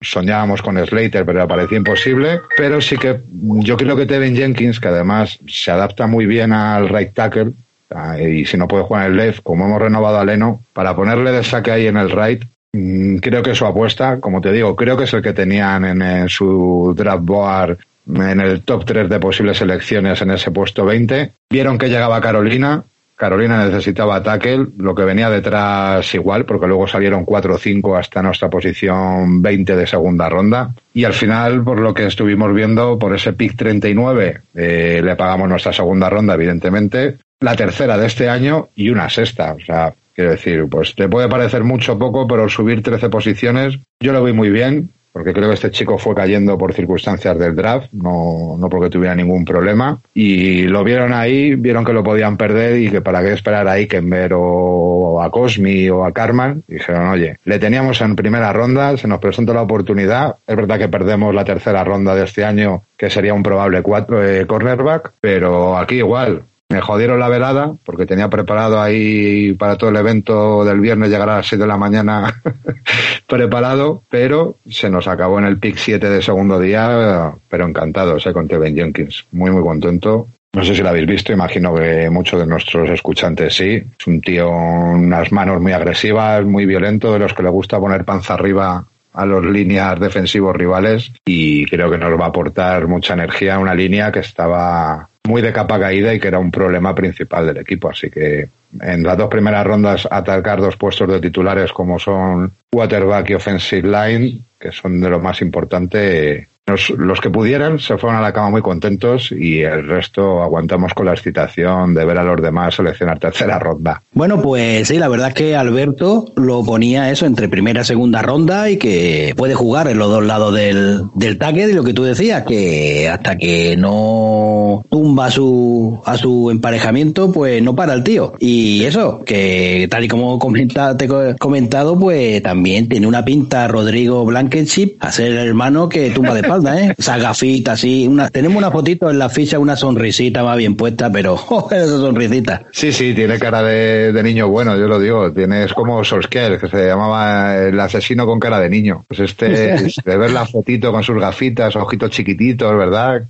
Soñábamos 0.00 0.62
con 0.62 0.78
Slater, 0.84 1.24
pero 1.24 1.48
parecía 1.48 1.78
imposible. 1.78 2.40
Pero 2.56 2.80
sí 2.80 2.96
que 2.96 3.20
yo 3.38 3.76
creo 3.76 3.96
que 3.96 4.06
Tevin 4.06 4.36
Jenkins, 4.36 4.78
que 4.78 4.88
además 4.88 5.38
se 5.48 5.70
adapta 5.70 6.06
muy 6.06 6.26
bien 6.26 6.52
al 6.52 6.88
right 6.88 7.12
tackle, 7.12 7.52
ah, 7.90 8.20
y 8.20 8.44
si 8.44 8.56
no 8.56 8.68
puede 8.68 8.84
jugar 8.84 9.06
en 9.06 9.12
el 9.12 9.16
left, 9.16 9.42
como 9.42 9.66
hemos 9.66 9.82
renovado 9.82 10.18
a 10.18 10.24
Leno, 10.24 10.60
para 10.72 10.94
ponerle 10.94 11.32
de 11.32 11.42
saque 11.42 11.72
ahí 11.72 11.86
en 11.86 11.96
el 11.96 12.10
right, 12.10 12.44
mm, 12.72 13.16
creo 13.16 13.42
que 13.42 13.56
su 13.56 13.66
apuesta, 13.66 14.20
como 14.20 14.40
te 14.40 14.52
digo, 14.52 14.76
creo 14.76 14.96
que 14.96 15.04
es 15.04 15.12
el 15.14 15.22
que 15.22 15.32
tenían 15.32 15.84
en, 15.84 16.28
su 16.28 16.94
draft 16.96 17.24
board 17.24 17.78
en 18.06 18.40
el 18.40 18.62
top 18.62 18.84
3 18.84 19.08
de 19.08 19.18
posibles 19.18 19.58
selecciones 19.58 20.22
en 20.22 20.30
ese 20.30 20.50
puesto 20.50 20.84
20. 20.84 21.32
Vieron 21.50 21.76
que 21.76 21.88
llegaba 21.88 22.20
Carolina, 22.20 22.84
Carolina 23.18 23.66
necesitaba 23.66 24.22
tackle, 24.22 24.68
lo 24.78 24.94
que 24.94 25.02
venía 25.02 25.28
detrás 25.28 26.14
igual, 26.14 26.44
porque 26.44 26.68
luego 26.68 26.86
salieron 26.86 27.24
4 27.24 27.54
o 27.54 27.58
5 27.58 27.96
hasta 27.96 28.22
nuestra 28.22 28.48
posición 28.48 29.42
20 29.42 29.74
de 29.74 29.86
segunda 29.88 30.28
ronda. 30.28 30.72
Y 30.94 31.04
al 31.04 31.12
final, 31.12 31.64
por 31.64 31.80
lo 31.80 31.92
que 31.92 32.06
estuvimos 32.06 32.54
viendo, 32.54 32.96
por 32.96 33.14
ese 33.14 33.32
pick 33.32 33.56
39, 33.56 34.40
eh, 34.54 35.00
le 35.02 35.16
pagamos 35.16 35.48
nuestra 35.48 35.72
segunda 35.72 36.08
ronda, 36.08 36.34
evidentemente, 36.34 37.18
la 37.40 37.56
tercera 37.56 37.98
de 37.98 38.06
este 38.06 38.28
año 38.28 38.68
y 38.76 38.90
una 38.90 39.10
sexta. 39.10 39.54
O 39.54 39.60
sea, 39.60 39.92
Quiero 40.18 40.32
decir, 40.32 40.66
pues 40.68 40.96
te 40.96 41.08
puede 41.08 41.28
parecer 41.28 41.62
mucho 41.62 41.96
poco, 41.96 42.26
pero 42.26 42.48
subir 42.48 42.82
13 42.82 43.08
posiciones, 43.08 43.78
yo 44.00 44.12
lo 44.12 44.24
vi 44.24 44.32
muy 44.32 44.50
bien 44.50 44.90
porque 45.12 45.32
creo 45.32 45.48
que 45.48 45.54
este 45.54 45.70
chico 45.70 45.98
fue 45.98 46.14
cayendo 46.14 46.56
por 46.56 46.72
circunstancias 46.72 47.38
del 47.38 47.56
draft, 47.56 47.92
no, 47.92 48.56
no 48.58 48.68
porque 48.68 48.90
tuviera 48.90 49.14
ningún 49.14 49.44
problema. 49.44 50.00
Y 50.14 50.64
lo 50.64 50.84
vieron 50.84 51.12
ahí, 51.12 51.54
vieron 51.54 51.84
que 51.84 51.92
lo 51.92 52.04
podían 52.04 52.36
perder 52.36 52.80
y 52.80 52.90
que 52.90 53.00
para 53.00 53.22
qué 53.22 53.32
esperar 53.32 53.66
a 53.66 53.80
Ikenber 53.80 54.32
o 54.34 55.20
a 55.20 55.30
Cosmi 55.30 55.88
o 55.90 56.04
a 56.04 56.12
Carman. 56.12 56.62
dijeron, 56.66 57.08
oye, 57.08 57.38
le 57.44 57.58
teníamos 57.58 58.00
en 58.00 58.16
primera 58.16 58.52
ronda, 58.52 58.96
se 58.96 59.08
nos 59.08 59.18
presentó 59.18 59.54
la 59.54 59.62
oportunidad. 59.62 60.36
Es 60.46 60.56
verdad 60.56 60.78
que 60.78 60.88
perdemos 60.88 61.34
la 61.34 61.44
tercera 61.44 61.84
ronda 61.84 62.14
de 62.14 62.24
este 62.24 62.44
año, 62.44 62.82
que 62.96 63.10
sería 63.10 63.34
un 63.34 63.42
probable 63.42 63.82
cuatro, 63.82 64.24
eh, 64.24 64.46
cornerback, 64.46 65.12
pero 65.20 65.76
aquí 65.76 65.96
igual, 65.96 66.42
me 66.70 66.82
jodieron 66.82 67.18
la 67.18 67.28
velada 67.28 67.72
porque 67.82 68.04
tenía 68.04 68.28
preparado 68.28 68.80
ahí 68.80 69.54
para 69.54 69.76
todo 69.76 69.88
el 69.88 69.96
evento 69.96 70.64
del 70.64 70.80
viernes 70.80 71.08
llegar 71.08 71.30
a 71.30 71.36
las 71.36 71.46
7 71.46 71.62
de 71.62 71.68
la 71.68 71.78
mañana 71.78 72.42
preparado, 73.26 74.02
pero 74.10 74.56
se 74.68 74.90
nos 74.90 75.08
acabó 75.08 75.38
en 75.38 75.46
el 75.46 75.58
pick 75.58 75.76
7 75.76 76.10
de 76.10 76.22
segundo 76.22 76.60
día, 76.60 77.32
pero 77.48 77.66
encantado, 77.66 78.20
sé 78.20 78.34
con 78.34 78.46
Tevin 78.46 78.76
Jenkins. 78.76 79.24
Muy, 79.32 79.50
muy 79.50 79.62
contento. 79.62 80.28
No 80.52 80.64
sé 80.64 80.74
si 80.74 80.82
lo 80.82 80.90
habéis 80.90 81.06
visto, 81.06 81.32
imagino 81.32 81.74
que 81.74 82.10
muchos 82.10 82.40
de 82.40 82.46
nuestros 82.46 82.90
escuchantes 82.90 83.54
sí. 83.54 83.82
Es 83.98 84.06
un 84.06 84.20
tío, 84.20 84.50
unas 84.50 85.32
manos 85.32 85.60
muy 85.60 85.72
agresivas, 85.72 86.44
muy 86.44 86.66
violento, 86.66 87.12
de 87.12 87.18
los 87.18 87.32
que 87.32 87.42
le 87.42 87.50
gusta 87.50 87.78
poner 87.78 88.04
panza 88.04 88.34
arriba 88.34 88.84
a 89.14 89.26
los 89.26 89.44
líneas 89.44 89.98
defensivos 89.98 90.54
rivales 90.54 91.12
y 91.24 91.64
creo 91.66 91.90
que 91.90 91.98
nos 91.98 92.18
va 92.18 92.26
a 92.26 92.28
aportar 92.28 92.86
mucha 92.86 93.14
energía 93.14 93.56
a 93.56 93.58
una 93.58 93.74
línea 93.74 94.12
que 94.12 94.20
estaba 94.20 95.08
muy 95.28 95.42
de 95.42 95.52
capa 95.52 95.78
caída 95.78 96.14
y 96.14 96.18
que 96.18 96.28
era 96.28 96.38
un 96.38 96.50
problema 96.50 96.94
principal 96.94 97.46
del 97.46 97.58
equipo. 97.58 97.90
Así 97.90 98.10
que 98.10 98.48
en 98.80 99.02
las 99.02 99.18
dos 99.18 99.28
primeras 99.28 99.66
rondas 99.66 100.08
atacar 100.10 100.60
dos 100.60 100.76
puestos 100.76 101.08
de 101.08 101.20
titulares 101.20 101.70
como 101.72 101.98
son 101.98 102.50
quarterback 102.72 103.30
y 103.30 103.34
offensive 103.34 103.86
line, 103.86 104.40
que 104.58 104.72
son 104.72 105.00
de 105.00 105.10
lo 105.10 105.20
más 105.20 105.42
importante, 105.42 106.48
los, 106.68 107.20
que 107.20 107.30
pudieran 107.30 107.78
se 107.78 107.96
fueron 107.98 108.18
a 108.18 108.22
la 108.22 108.32
cama 108.32 108.50
muy 108.50 108.62
contentos 108.62 109.32
y 109.32 109.60
el 109.60 109.86
resto 109.86 110.42
aguantamos 110.42 110.94
con 110.94 111.06
la 111.06 111.12
excitación 111.12 111.94
de 111.94 112.04
ver 112.04 112.18
a 112.18 112.24
los 112.24 112.40
demás 112.40 112.74
seleccionar 112.74 113.18
tercera 113.18 113.58
ronda. 113.58 114.02
Bueno, 114.12 114.40
pues 114.40 114.88
sí, 114.88 114.98
la 114.98 115.08
verdad 115.08 115.28
es 115.28 115.34
que 115.34 115.56
Alberto 115.56 116.32
lo 116.36 116.64
ponía 116.64 117.10
eso 117.10 117.26
entre 117.26 117.48
primera 117.48 117.82
y 117.82 117.84
segunda 117.84 118.22
ronda 118.22 118.70
y 118.70 118.76
que 118.76 119.34
puede 119.36 119.54
jugar 119.54 119.88
en 119.88 119.98
los 119.98 120.08
dos 120.08 120.24
lados 120.24 120.54
del, 120.54 121.04
del 121.14 121.38
tackle 121.38 121.70
y 121.70 121.74
lo 121.74 121.84
que 121.84 121.94
tú 121.94 122.04
decías, 122.04 122.44
que 122.44 123.08
hasta 123.08 123.36
que 123.36 123.76
no 123.76 124.84
tumba 124.90 125.26
a 125.26 125.30
su, 125.30 126.00
a 126.04 126.16
su 126.16 126.50
emparejamiento, 126.50 127.32
pues 127.32 127.62
no 127.62 127.74
para 127.74 127.94
el 127.94 128.02
tío. 128.02 128.34
Y 128.38 128.84
eso, 128.84 129.22
que 129.24 129.86
tal 129.90 130.04
y 130.04 130.08
como 130.08 130.38
comenta, 130.38 130.96
te 130.96 131.06
he 131.06 131.36
comentado, 131.36 131.98
pues 131.98 132.42
también 132.42 132.88
tiene 132.88 133.06
una 133.06 133.24
pinta 133.24 133.68
Rodrigo 133.68 134.24
Blankenship 134.24 134.96
a 135.00 135.12
ser 135.12 135.32
el 135.32 135.48
hermano 135.48 135.88
que 135.88 136.10
tumba 136.10 136.34
de 136.34 136.42
paz 136.62 136.78
¿eh? 136.78 136.94
Esa 136.96 137.18
gafita 137.18 137.72
así. 137.72 138.06
Una, 138.06 138.30
tenemos 138.30 138.56
una 138.56 138.70
fotito 138.70 139.10
en 139.10 139.18
la 139.18 139.28
ficha, 139.28 139.58
una 139.58 139.76
sonrisita 139.76 140.42
más 140.42 140.56
bien 140.56 140.76
puesta, 140.76 141.10
pero 141.10 141.34
esa 141.70 141.86
sonrisita. 141.86 142.62
Sí, 142.72 142.92
sí, 142.92 143.14
tiene 143.14 143.38
cara 143.38 143.62
de, 143.62 144.22
niño 144.22 144.48
bueno, 144.48 144.76
yo 144.76 144.86
lo 144.86 144.98
digo. 144.98 145.32
Tienes 145.32 145.72
como 145.72 146.02
Solskjaer, 146.04 146.58
que 146.58 146.68
se 146.68 146.86
llamaba 146.86 147.56
el 147.56 147.78
asesino 147.78 148.26
con 148.26 148.40
cara 148.40 148.60
de 148.60 148.70
niño. 148.70 149.04
Pues 149.06 149.20
este, 149.20 149.48
de 150.04 150.16
ver 150.16 150.30
la 150.30 150.46
fotito 150.46 150.92
con 150.92 151.02
sus 151.02 151.18
gafitas, 151.18 151.74
ojitos 151.76 152.10
chiquititos, 152.10 152.76
¿verdad? 152.76 153.22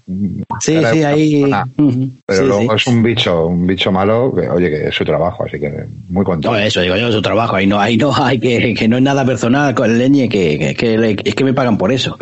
Sí, 0.61 0.79
sí, 0.93 1.03
ahí. 1.05 1.51
Pero 2.27 2.45
luego 2.45 2.75
es 2.75 2.87
un 2.87 3.03
bicho, 3.03 3.47
un 3.47 3.67
bicho 3.67 3.93
malo, 3.93 4.33
que 4.35 4.49
oye, 4.49 4.71
que 4.71 4.89
es 4.89 4.95
su 4.95 5.05
trabajo, 5.05 5.45
así 5.45 5.59
que 5.59 5.73
muy 6.09 6.25
contento. 6.25 6.53
No, 6.53 6.59
eso 6.59 6.81
digo 6.81 6.97
yo, 6.97 7.09
es 7.09 7.15
su 7.15 7.23
trabajo. 7.23 7.57
Ahí 7.57 7.67
no, 7.67 7.81
ahí 7.81 7.97
no 7.97 8.13
hay 8.17 8.39
que, 8.39 8.75
que 8.75 8.89
no 8.89 8.97
es 8.97 9.03
nada 9.03 9.25
personal 9.25 9.75
con 9.75 9.91
el 9.91 9.99
leñe, 9.99 10.29
que, 10.29 10.75
que, 10.77 11.17
es 11.25 11.35
que 11.35 11.45
me 11.45 11.55
pagan 11.55 11.79
por 11.79 11.93
eso. 11.93 12.19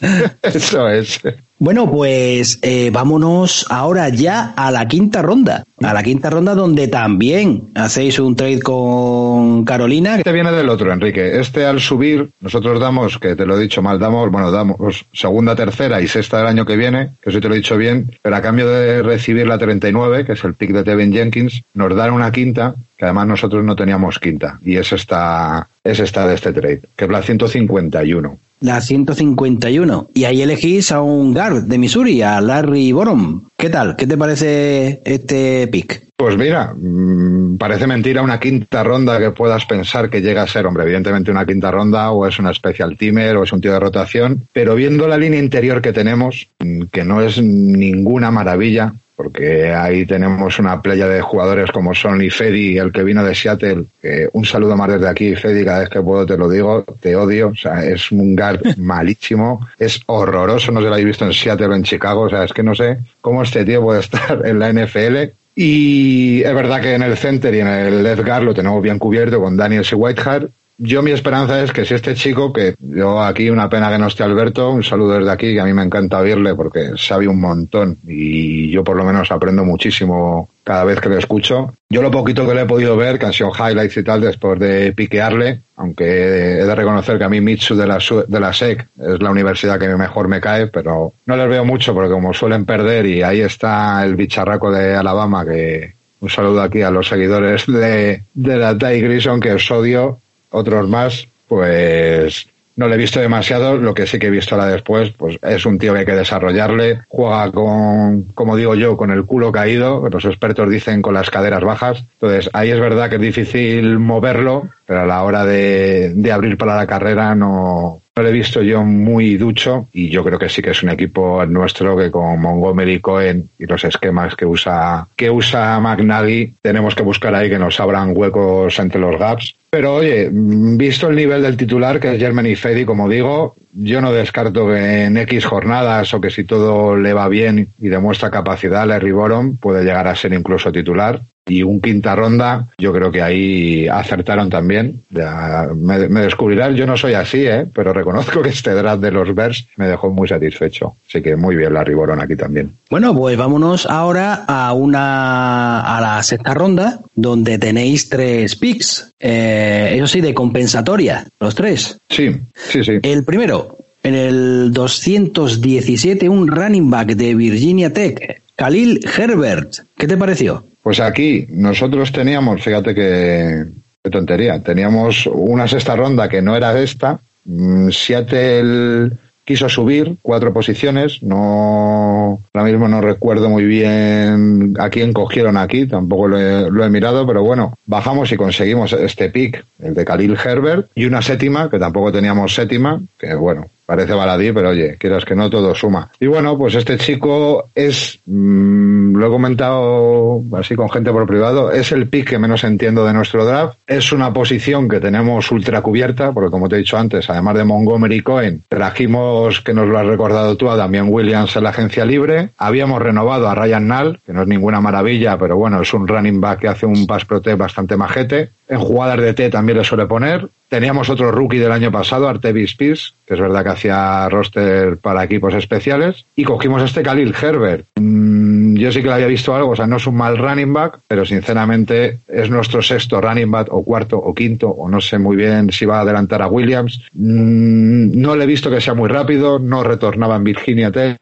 Eso 0.42 0.88
es. 0.88 1.20
Bueno, 1.58 1.90
pues 1.90 2.58
eh, 2.60 2.90
vámonos 2.92 3.64
ahora 3.70 4.10
ya 4.10 4.52
a 4.56 4.70
la 4.70 4.86
quinta 4.86 5.22
ronda. 5.22 5.64
A 5.82 5.94
la 5.94 6.02
quinta 6.02 6.28
ronda 6.28 6.54
donde 6.54 6.86
también 6.86 7.70
hacéis 7.74 8.18
un 8.18 8.36
trade 8.36 8.60
con 8.60 9.64
Carolina. 9.64 10.16
Este 10.16 10.32
viene 10.32 10.52
del 10.52 10.68
otro, 10.68 10.92
Enrique. 10.92 11.40
Este 11.40 11.64
al 11.64 11.80
subir, 11.80 12.28
nosotros 12.40 12.78
damos, 12.78 13.18
que 13.18 13.34
te 13.34 13.46
lo 13.46 13.56
he 13.56 13.62
dicho 13.62 13.80
mal, 13.80 13.98
damos, 13.98 14.30
bueno, 14.30 14.50
damos 14.50 15.06
segunda, 15.14 15.56
tercera 15.56 16.02
y 16.02 16.08
sexta 16.08 16.38
del 16.38 16.48
año 16.48 16.66
que 16.66 16.76
viene, 16.76 17.12
que 17.22 17.30
eso 17.30 17.40
te 17.40 17.48
lo 17.48 17.54
he 17.54 17.58
dicho 17.58 17.78
bien, 17.78 18.10
pero 18.20 18.36
a 18.36 18.42
cambio 18.42 18.68
de 18.68 19.02
recibir 19.02 19.46
la 19.46 19.56
39, 19.56 20.26
que 20.26 20.32
es 20.32 20.44
el 20.44 20.54
pick 20.54 20.72
de 20.72 20.84
Tevin 20.84 21.12
Jenkins, 21.12 21.62
nos 21.72 21.96
dan 21.96 22.12
una 22.12 22.30
quinta, 22.32 22.74
que 22.98 23.06
además 23.06 23.28
nosotros 23.28 23.64
no 23.64 23.74
teníamos 23.74 24.18
quinta, 24.18 24.58
y 24.62 24.76
es 24.76 24.92
esta, 24.92 25.68
es 25.82 26.00
esta 26.00 26.26
de 26.26 26.34
este 26.34 26.52
trade, 26.52 26.82
que 26.94 27.06
es 27.06 27.10
la 27.10 27.22
151 27.22 28.38
la 28.60 28.80
151. 28.80 30.10
Y 30.14 30.24
ahí 30.24 30.42
elegís 30.42 30.92
a 30.92 31.02
un 31.02 31.34
guard 31.34 31.64
de 31.64 31.78
Missouri, 31.78 32.22
a 32.22 32.40
Larry 32.40 32.92
Borom. 32.92 33.48
¿Qué 33.56 33.70
tal? 33.70 33.96
¿Qué 33.96 34.06
te 34.06 34.16
parece 34.16 35.02
este 35.04 35.66
pick? 35.68 36.06
Pues 36.16 36.38
mira, 36.38 36.74
mm, 36.74 37.58
parece 37.58 37.86
mentira 37.86 38.22
una 38.22 38.40
quinta 38.40 38.82
ronda 38.82 39.18
que 39.18 39.32
puedas 39.32 39.66
pensar 39.66 40.08
que 40.08 40.22
llega 40.22 40.42
a 40.42 40.46
ser, 40.46 40.64
hombre, 40.64 40.84
evidentemente 40.84 41.30
una 41.30 41.44
quinta 41.44 41.70
ronda 41.70 42.10
o 42.10 42.26
es 42.26 42.38
una 42.38 42.54
special 42.54 42.96
teamer 42.96 43.36
o 43.36 43.42
es 43.42 43.52
un 43.52 43.60
tío 43.60 43.72
de 43.72 43.80
rotación, 43.80 44.48
pero 44.52 44.74
viendo 44.74 45.06
la 45.08 45.18
línea 45.18 45.40
interior 45.40 45.82
que 45.82 45.92
tenemos, 45.92 46.48
mm, 46.58 46.84
que 46.90 47.04
no 47.04 47.20
es 47.20 47.42
ninguna 47.42 48.30
maravilla, 48.30 48.94
porque 49.16 49.72
ahí 49.72 50.04
tenemos 50.04 50.58
una 50.58 50.82
playa 50.82 51.08
de 51.08 51.22
jugadores 51.22 51.70
como 51.72 51.94
son 51.94 52.20
Fedi, 52.30 52.76
el 52.76 52.92
que 52.92 53.02
vino 53.02 53.24
de 53.24 53.34
Seattle. 53.34 53.86
un 54.32 54.44
saludo 54.44 54.76
más 54.76 54.92
desde 54.92 55.08
aquí, 55.08 55.34
Fedi, 55.34 55.64
cada 55.64 55.80
vez 55.80 55.88
que 55.88 56.02
puedo 56.02 56.26
te 56.26 56.36
lo 56.36 56.48
digo, 56.48 56.84
te 57.00 57.16
odio. 57.16 57.48
O 57.48 57.56
sea, 57.56 57.82
es 57.84 58.12
un 58.12 58.36
guard 58.36 58.60
malísimo, 58.76 59.66
es 59.78 60.00
horroroso, 60.06 60.70
no 60.70 60.80
se 60.80 60.86
lo 60.86 60.92
habéis 60.92 61.06
visto 61.06 61.24
en 61.24 61.32
Seattle 61.32 61.66
o 61.68 61.74
en 61.74 61.82
Chicago. 61.82 62.22
O 62.22 62.28
sea, 62.28 62.44
es 62.44 62.52
que 62.52 62.62
no 62.62 62.74
sé 62.74 62.98
cómo 63.22 63.42
este 63.42 63.64
tío 63.64 63.82
puede 63.82 64.00
estar 64.06 64.44
en 64.44 64.58
la 64.58 64.72
NFL. 64.72 65.32
Y 65.54 66.42
es 66.42 66.54
verdad 66.54 66.82
que 66.82 66.94
en 66.94 67.02
el 67.02 67.16
center 67.16 67.54
y 67.54 67.60
en 67.60 67.68
el 67.68 68.02
left 68.02 68.26
guard 68.26 68.44
lo 68.44 68.52
tenemos 68.52 68.82
bien 68.82 68.98
cubierto 68.98 69.40
con 69.40 69.56
Daniels 69.56 69.90
y 69.90 69.94
Whitehead 69.94 70.48
yo 70.78 71.02
mi 71.02 71.10
esperanza 71.10 71.62
es 71.62 71.72
que 71.72 71.84
si 71.84 71.94
este 71.94 72.14
chico, 72.14 72.52
que 72.52 72.74
yo 72.78 73.22
aquí 73.22 73.48
una 73.48 73.68
pena 73.68 73.90
que 73.90 73.98
no 73.98 74.08
esté 74.08 74.24
Alberto, 74.24 74.70
un 74.70 74.82
saludo 74.82 75.18
desde 75.18 75.30
aquí, 75.30 75.54
que 75.54 75.60
a 75.60 75.64
mí 75.64 75.72
me 75.72 75.82
encanta 75.82 76.18
oírle 76.18 76.54
porque 76.54 76.92
sabe 76.96 77.26
un 77.26 77.40
montón 77.40 77.98
y 78.06 78.70
yo 78.70 78.84
por 78.84 78.96
lo 78.96 79.04
menos 79.04 79.30
aprendo 79.30 79.64
muchísimo 79.64 80.50
cada 80.64 80.84
vez 80.84 81.00
que 81.00 81.08
lo 81.08 81.16
escucho. 81.16 81.72
Yo 81.88 82.02
lo 82.02 82.10
poquito 82.10 82.46
que 82.46 82.54
le 82.54 82.62
he 82.62 82.66
podido 82.66 82.96
ver, 82.96 83.18
sido 83.32 83.52
highlights 83.52 83.96
y 83.96 84.02
tal, 84.02 84.20
después 84.20 84.58
de 84.58 84.92
piquearle, 84.92 85.62
aunque 85.76 86.04
he 86.04 86.64
de 86.64 86.74
reconocer 86.74 87.16
que 87.16 87.24
a 87.24 87.28
mí 87.28 87.40
Mitsu 87.40 87.74
de 87.74 87.86
la, 87.86 87.98
de 88.28 88.40
la 88.40 88.52
SEC 88.52 88.86
es 88.98 89.22
la 89.22 89.30
universidad 89.30 89.78
que 89.78 89.88
mejor 89.88 90.28
me 90.28 90.40
cae, 90.40 90.66
pero 90.66 91.12
no 91.24 91.36
les 91.36 91.48
veo 91.48 91.64
mucho 91.64 91.94
porque 91.94 92.10
como 92.10 92.34
suelen 92.34 92.66
perder 92.66 93.06
y 93.06 93.22
ahí 93.22 93.40
está 93.40 94.04
el 94.04 94.16
bicharraco 94.16 94.70
de 94.70 94.94
Alabama 94.94 95.44
que 95.44 95.94
un 96.20 96.28
saludo 96.30 96.62
aquí 96.62 96.82
a 96.82 96.90
los 96.90 97.08
seguidores 97.08 97.66
de, 97.66 98.24
de 98.34 98.56
la 98.56 98.76
Ty 98.76 99.00
Grison 99.00 99.40
que 99.40 99.52
os 99.52 99.70
odio 99.70 100.18
otros 100.50 100.88
más, 100.88 101.26
pues 101.48 102.48
no 102.76 102.88
le 102.88 102.94
he 102.94 102.98
visto 102.98 103.20
demasiado, 103.20 103.76
lo 103.78 103.94
que 103.94 104.06
sí 104.06 104.18
que 104.18 104.26
he 104.26 104.30
visto 104.30 104.54
ahora 104.54 104.68
después, 104.68 105.10
pues 105.16 105.38
es 105.42 105.64
un 105.64 105.78
tío 105.78 105.94
que 105.94 106.00
hay 106.00 106.06
que 106.06 106.12
desarrollarle, 106.12 107.02
juega 107.08 107.50
con, 107.50 108.24
como 108.34 108.54
digo 108.54 108.74
yo, 108.74 108.96
con 108.96 109.10
el 109.10 109.24
culo 109.24 109.50
caído, 109.50 110.06
los 110.10 110.24
expertos 110.26 110.68
dicen 110.68 111.00
con 111.00 111.14
las 111.14 111.30
caderas 111.30 111.64
bajas, 111.64 112.04
entonces 112.14 112.50
ahí 112.52 112.70
es 112.70 112.78
verdad 112.78 113.08
que 113.08 113.16
es 113.16 113.22
difícil 113.22 113.98
moverlo, 113.98 114.68
pero 114.84 115.00
a 115.00 115.06
la 115.06 115.22
hora 115.22 115.46
de, 115.46 116.12
de 116.14 116.32
abrir 116.32 116.58
para 116.58 116.76
la 116.76 116.86
carrera 116.86 117.34
no, 117.34 118.02
no 118.16 118.22
lo 118.22 118.30
he 118.30 118.32
visto 118.32 118.62
yo 118.62 118.82
muy 118.82 119.36
ducho 119.36 119.88
y 119.92 120.08
yo 120.08 120.24
creo 120.24 120.38
que 120.38 120.48
sí 120.48 120.62
que 120.62 120.70
es 120.70 120.82
un 120.82 120.88
equipo 120.88 121.44
nuestro 121.44 121.94
que 121.98 122.10
con 122.10 122.40
Montgomery 122.40 122.98
Cohen 123.00 123.50
y 123.58 123.66
los 123.66 123.84
esquemas 123.84 124.34
que 124.34 124.46
usa 124.46 125.06
que 125.14 125.30
usa 125.30 125.78
McNally 125.80 126.54
tenemos 126.62 126.94
que 126.94 127.02
buscar 127.02 127.34
ahí 127.34 127.50
que 127.50 127.58
nos 127.58 127.78
abran 127.78 128.16
huecos 128.16 128.78
entre 128.78 129.00
los 129.00 129.18
gaps. 129.18 129.54
Pero 129.68 129.96
oye, 129.96 130.30
visto 130.32 131.08
el 131.08 131.16
nivel 131.16 131.42
del 131.42 131.58
titular 131.58 132.00
que 132.00 132.14
es 132.14 132.18
Germany 132.18 132.56
Fedi, 132.56 132.86
como 132.86 133.06
digo, 133.06 133.54
yo 133.74 134.00
no 134.00 134.10
descarto 134.10 134.66
que 134.66 135.04
en 135.04 135.18
X 135.18 135.44
jornadas 135.44 136.14
o 136.14 136.20
que 136.20 136.30
si 136.30 136.44
todo 136.44 136.96
le 136.96 137.12
va 137.12 137.28
bien 137.28 137.68
y 137.78 137.88
demuestra 137.88 138.30
capacidad, 138.30 138.86
Larry 138.86 139.12
Boron 139.12 139.58
puede 139.58 139.84
llegar 139.84 140.08
a 140.08 140.16
ser 140.16 140.32
incluso 140.32 140.72
titular 140.72 141.20
y 141.46 141.62
un 141.62 141.80
quinta 141.80 142.14
ronda, 142.16 142.68
yo 142.76 142.92
creo 142.92 143.12
que 143.12 143.22
ahí 143.22 143.86
acertaron 143.86 144.50
también. 144.50 145.02
me, 145.10 146.08
me, 146.08 146.20
descubrirán, 146.22 146.74
yo 146.74 146.86
no 146.86 146.96
soy 146.96 147.14
así, 147.14 147.46
¿eh? 147.46 147.66
pero 147.72 147.92
reconozco 147.92 148.42
que 148.42 148.48
este 148.48 148.72
draft 148.72 149.00
de 149.00 149.12
los 149.12 149.34
Bears 149.34 149.68
me 149.76 149.86
dejó 149.86 150.10
muy 150.10 150.26
satisfecho. 150.26 150.96
Así 151.08 151.22
que 151.22 151.36
muy 151.36 151.54
bien 151.54 151.72
la 151.72 151.84
Riborón 151.84 152.20
aquí 152.20 152.34
también. 152.34 152.76
Bueno, 152.90 153.14
pues 153.16 153.36
vámonos 153.36 153.86
ahora 153.86 154.44
a 154.46 154.72
una 154.72 155.80
a 155.80 156.00
la 156.00 156.22
sexta 156.22 156.52
ronda, 156.52 157.00
donde 157.14 157.58
tenéis 157.58 158.08
tres 158.08 158.56
picks. 158.56 159.12
Eh, 159.20 159.92
eso 159.96 160.08
sí, 160.08 160.20
de 160.20 160.34
compensatoria, 160.34 161.26
los 161.38 161.54
tres. 161.54 161.98
Sí, 162.08 162.36
sí, 162.54 162.82
sí. 162.82 162.98
El 163.02 163.24
primero, 163.24 163.78
en 164.02 164.14
el 164.14 164.72
217, 164.72 166.28
un 166.28 166.48
running 166.48 166.90
back 166.90 167.14
de 167.14 167.34
Virginia 167.34 167.92
Tech, 167.92 168.42
Khalil 168.56 169.00
Herbert. 169.16 169.78
¿Qué 169.96 170.06
te 170.06 170.16
pareció? 170.16 170.64
Pues 170.86 171.00
aquí 171.00 171.48
nosotros 171.48 172.12
teníamos, 172.12 172.62
fíjate 172.62 172.94
que, 172.94 173.64
qué 174.04 174.08
tontería, 174.08 174.62
teníamos 174.62 175.26
una 175.26 175.66
sexta 175.66 175.96
ronda 175.96 176.28
que 176.28 176.40
no 176.40 176.54
era 176.54 176.80
esta. 176.80 177.18
Mm, 177.44 177.88
Seattle 177.90 179.10
quiso 179.44 179.68
subir 179.68 180.14
cuatro 180.22 180.52
posiciones, 180.52 181.24
no, 181.24 182.40
ahora 182.54 182.70
mismo 182.70 182.86
no 182.86 183.00
recuerdo 183.00 183.50
muy 183.50 183.64
bien 183.64 184.74
a 184.78 184.88
quién 184.88 185.12
cogieron 185.12 185.56
aquí, 185.56 185.88
tampoco 185.88 186.28
lo 186.28 186.38
he, 186.38 186.70
lo 186.70 186.84
he 186.84 186.88
mirado, 186.88 187.26
pero 187.26 187.42
bueno, 187.42 187.76
bajamos 187.84 188.30
y 188.30 188.36
conseguimos 188.36 188.92
este 188.92 189.28
pick, 189.28 189.64
el 189.80 189.92
de 189.92 190.04
Khalil 190.04 190.36
Herbert, 190.36 190.88
y 190.94 191.06
una 191.06 191.20
séptima, 191.20 191.68
que 191.68 191.80
tampoco 191.80 192.12
teníamos 192.12 192.54
séptima, 192.54 193.02
que 193.18 193.34
bueno, 193.34 193.66
parece 193.86 194.12
baladí, 194.12 194.52
pero 194.52 194.70
oye, 194.70 194.96
quieras 194.98 195.24
que 195.24 195.34
no, 195.34 195.48
todo 195.48 195.74
suma. 195.74 196.10
Y 196.20 196.26
bueno, 196.26 196.58
pues 196.58 196.74
este 196.74 196.98
chico 196.98 197.70
es, 197.74 198.18
mmm, 198.26 199.16
lo 199.16 199.26
he 199.26 199.30
comentado 199.30 200.42
así 200.58 200.74
con 200.74 200.90
gente 200.90 201.12
por 201.12 201.26
privado, 201.26 201.70
es 201.70 201.92
el 201.92 202.08
pick 202.08 202.30
que 202.30 202.38
menos 202.38 202.64
entiendo 202.64 203.06
de 203.06 203.12
nuestro 203.12 203.44
draft. 203.44 203.78
Es 203.86 204.12
una 204.12 204.32
posición 204.32 204.88
que 204.88 205.00
tenemos 205.00 205.50
ultra 205.52 205.80
cubierta, 205.80 206.32
porque 206.32 206.50
como 206.50 206.68
te 206.68 206.76
he 206.76 206.78
dicho 206.78 206.98
antes, 206.98 207.30
además 207.30 207.56
de 207.56 207.64
Montgomery 207.64 208.20
Cohen, 208.20 208.64
trajimos, 208.68 209.60
que 209.60 209.72
nos 209.72 209.88
lo 209.88 209.98
has 209.98 210.06
recordado 210.06 210.56
tú, 210.56 210.68
a 210.68 210.76
Damian 210.76 211.08
Williams 211.08 211.54
en 211.56 211.62
la 211.62 211.70
agencia 211.70 212.04
libre. 212.04 212.50
Habíamos 212.58 213.00
renovado 213.00 213.48
a 213.48 213.54
Ryan 213.54 213.86
Nall, 213.86 214.20
que 214.26 214.32
no 214.32 214.42
es 214.42 214.48
ninguna 214.48 214.80
maravilla, 214.80 215.38
pero 215.38 215.56
bueno, 215.56 215.80
es 215.80 215.94
un 215.94 216.08
running 216.08 216.40
back 216.40 216.60
que 216.60 216.68
hace 216.68 216.86
un 216.86 217.06
pass 217.06 217.24
protect 217.24 217.58
bastante 217.58 217.96
majete. 217.96 218.50
En 218.68 218.80
jugadas 218.80 219.20
de 219.20 219.34
T 219.34 219.50
también 219.50 219.78
le 219.78 219.84
suele 219.84 220.06
poner. 220.06 220.48
Teníamos 220.68 221.08
otro 221.08 221.30
rookie 221.30 221.58
del 221.58 221.70
año 221.70 221.92
pasado, 221.92 222.28
Artevis 222.28 222.74
Pierce, 222.74 223.12
que 223.24 223.34
es 223.34 223.40
verdad 223.40 223.62
que 223.62 223.70
hacía 223.70 224.28
roster 224.28 224.96
para 224.96 225.22
equipos 225.22 225.54
especiales. 225.54 226.26
Y 226.34 226.42
cogimos 226.42 226.82
este 226.82 227.02
Khalil 227.02 227.34
Herbert. 227.40 227.86
Mm, 227.94 228.74
yo 228.74 228.90
sí 228.90 229.00
que 229.00 229.08
le 229.08 229.14
había 229.14 229.28
visto 229.28 229.54
algo, 229.54 229.70
o 229.70 229.76
sea, 229.76 229.86
no 229.86 229.96
es 229.96 230.06
un 230.08 230.16
mal 230.16 230.36
running 230.36 230.72
back, 230.72 230.98
pero 231.06 231.24
sinceramente 231.24 232.18
es 232.26 232.50
nuestro 232.50 232.82
sexto 232.82 233.20
running 233.20 233.50
back, 233.50 233.68
o 233.70 233.84
cuarto, 233.84 234.18
o 234.18 234.34
quinto, 234.34 234.68
o 234.68 234.88
no 234.88 235.00
sé 235.00 235.18
muy 235.18 235.36
bien 235.36 235.70
si 235.70 235.86
va 235.86 235.98
a 235.98 236.00
adelantar 236.00 236.42
a 236.42 236.48
Williams. 236.48 237.00
Mm, 237.12 238.20
no 238.20 238.34
le 238.34 238.44
he 238.44 238.48
visto 238.48 238.68
que 238.68 238.80
sea 238.80 238.94
muy 238.94 239.08
rápido, 239.08 239.60
no 239.60 239.84
retornaba 239.84 240.34
en 240.34 240.44
Virginia 240.44 240.90
Tech 240.90 241.20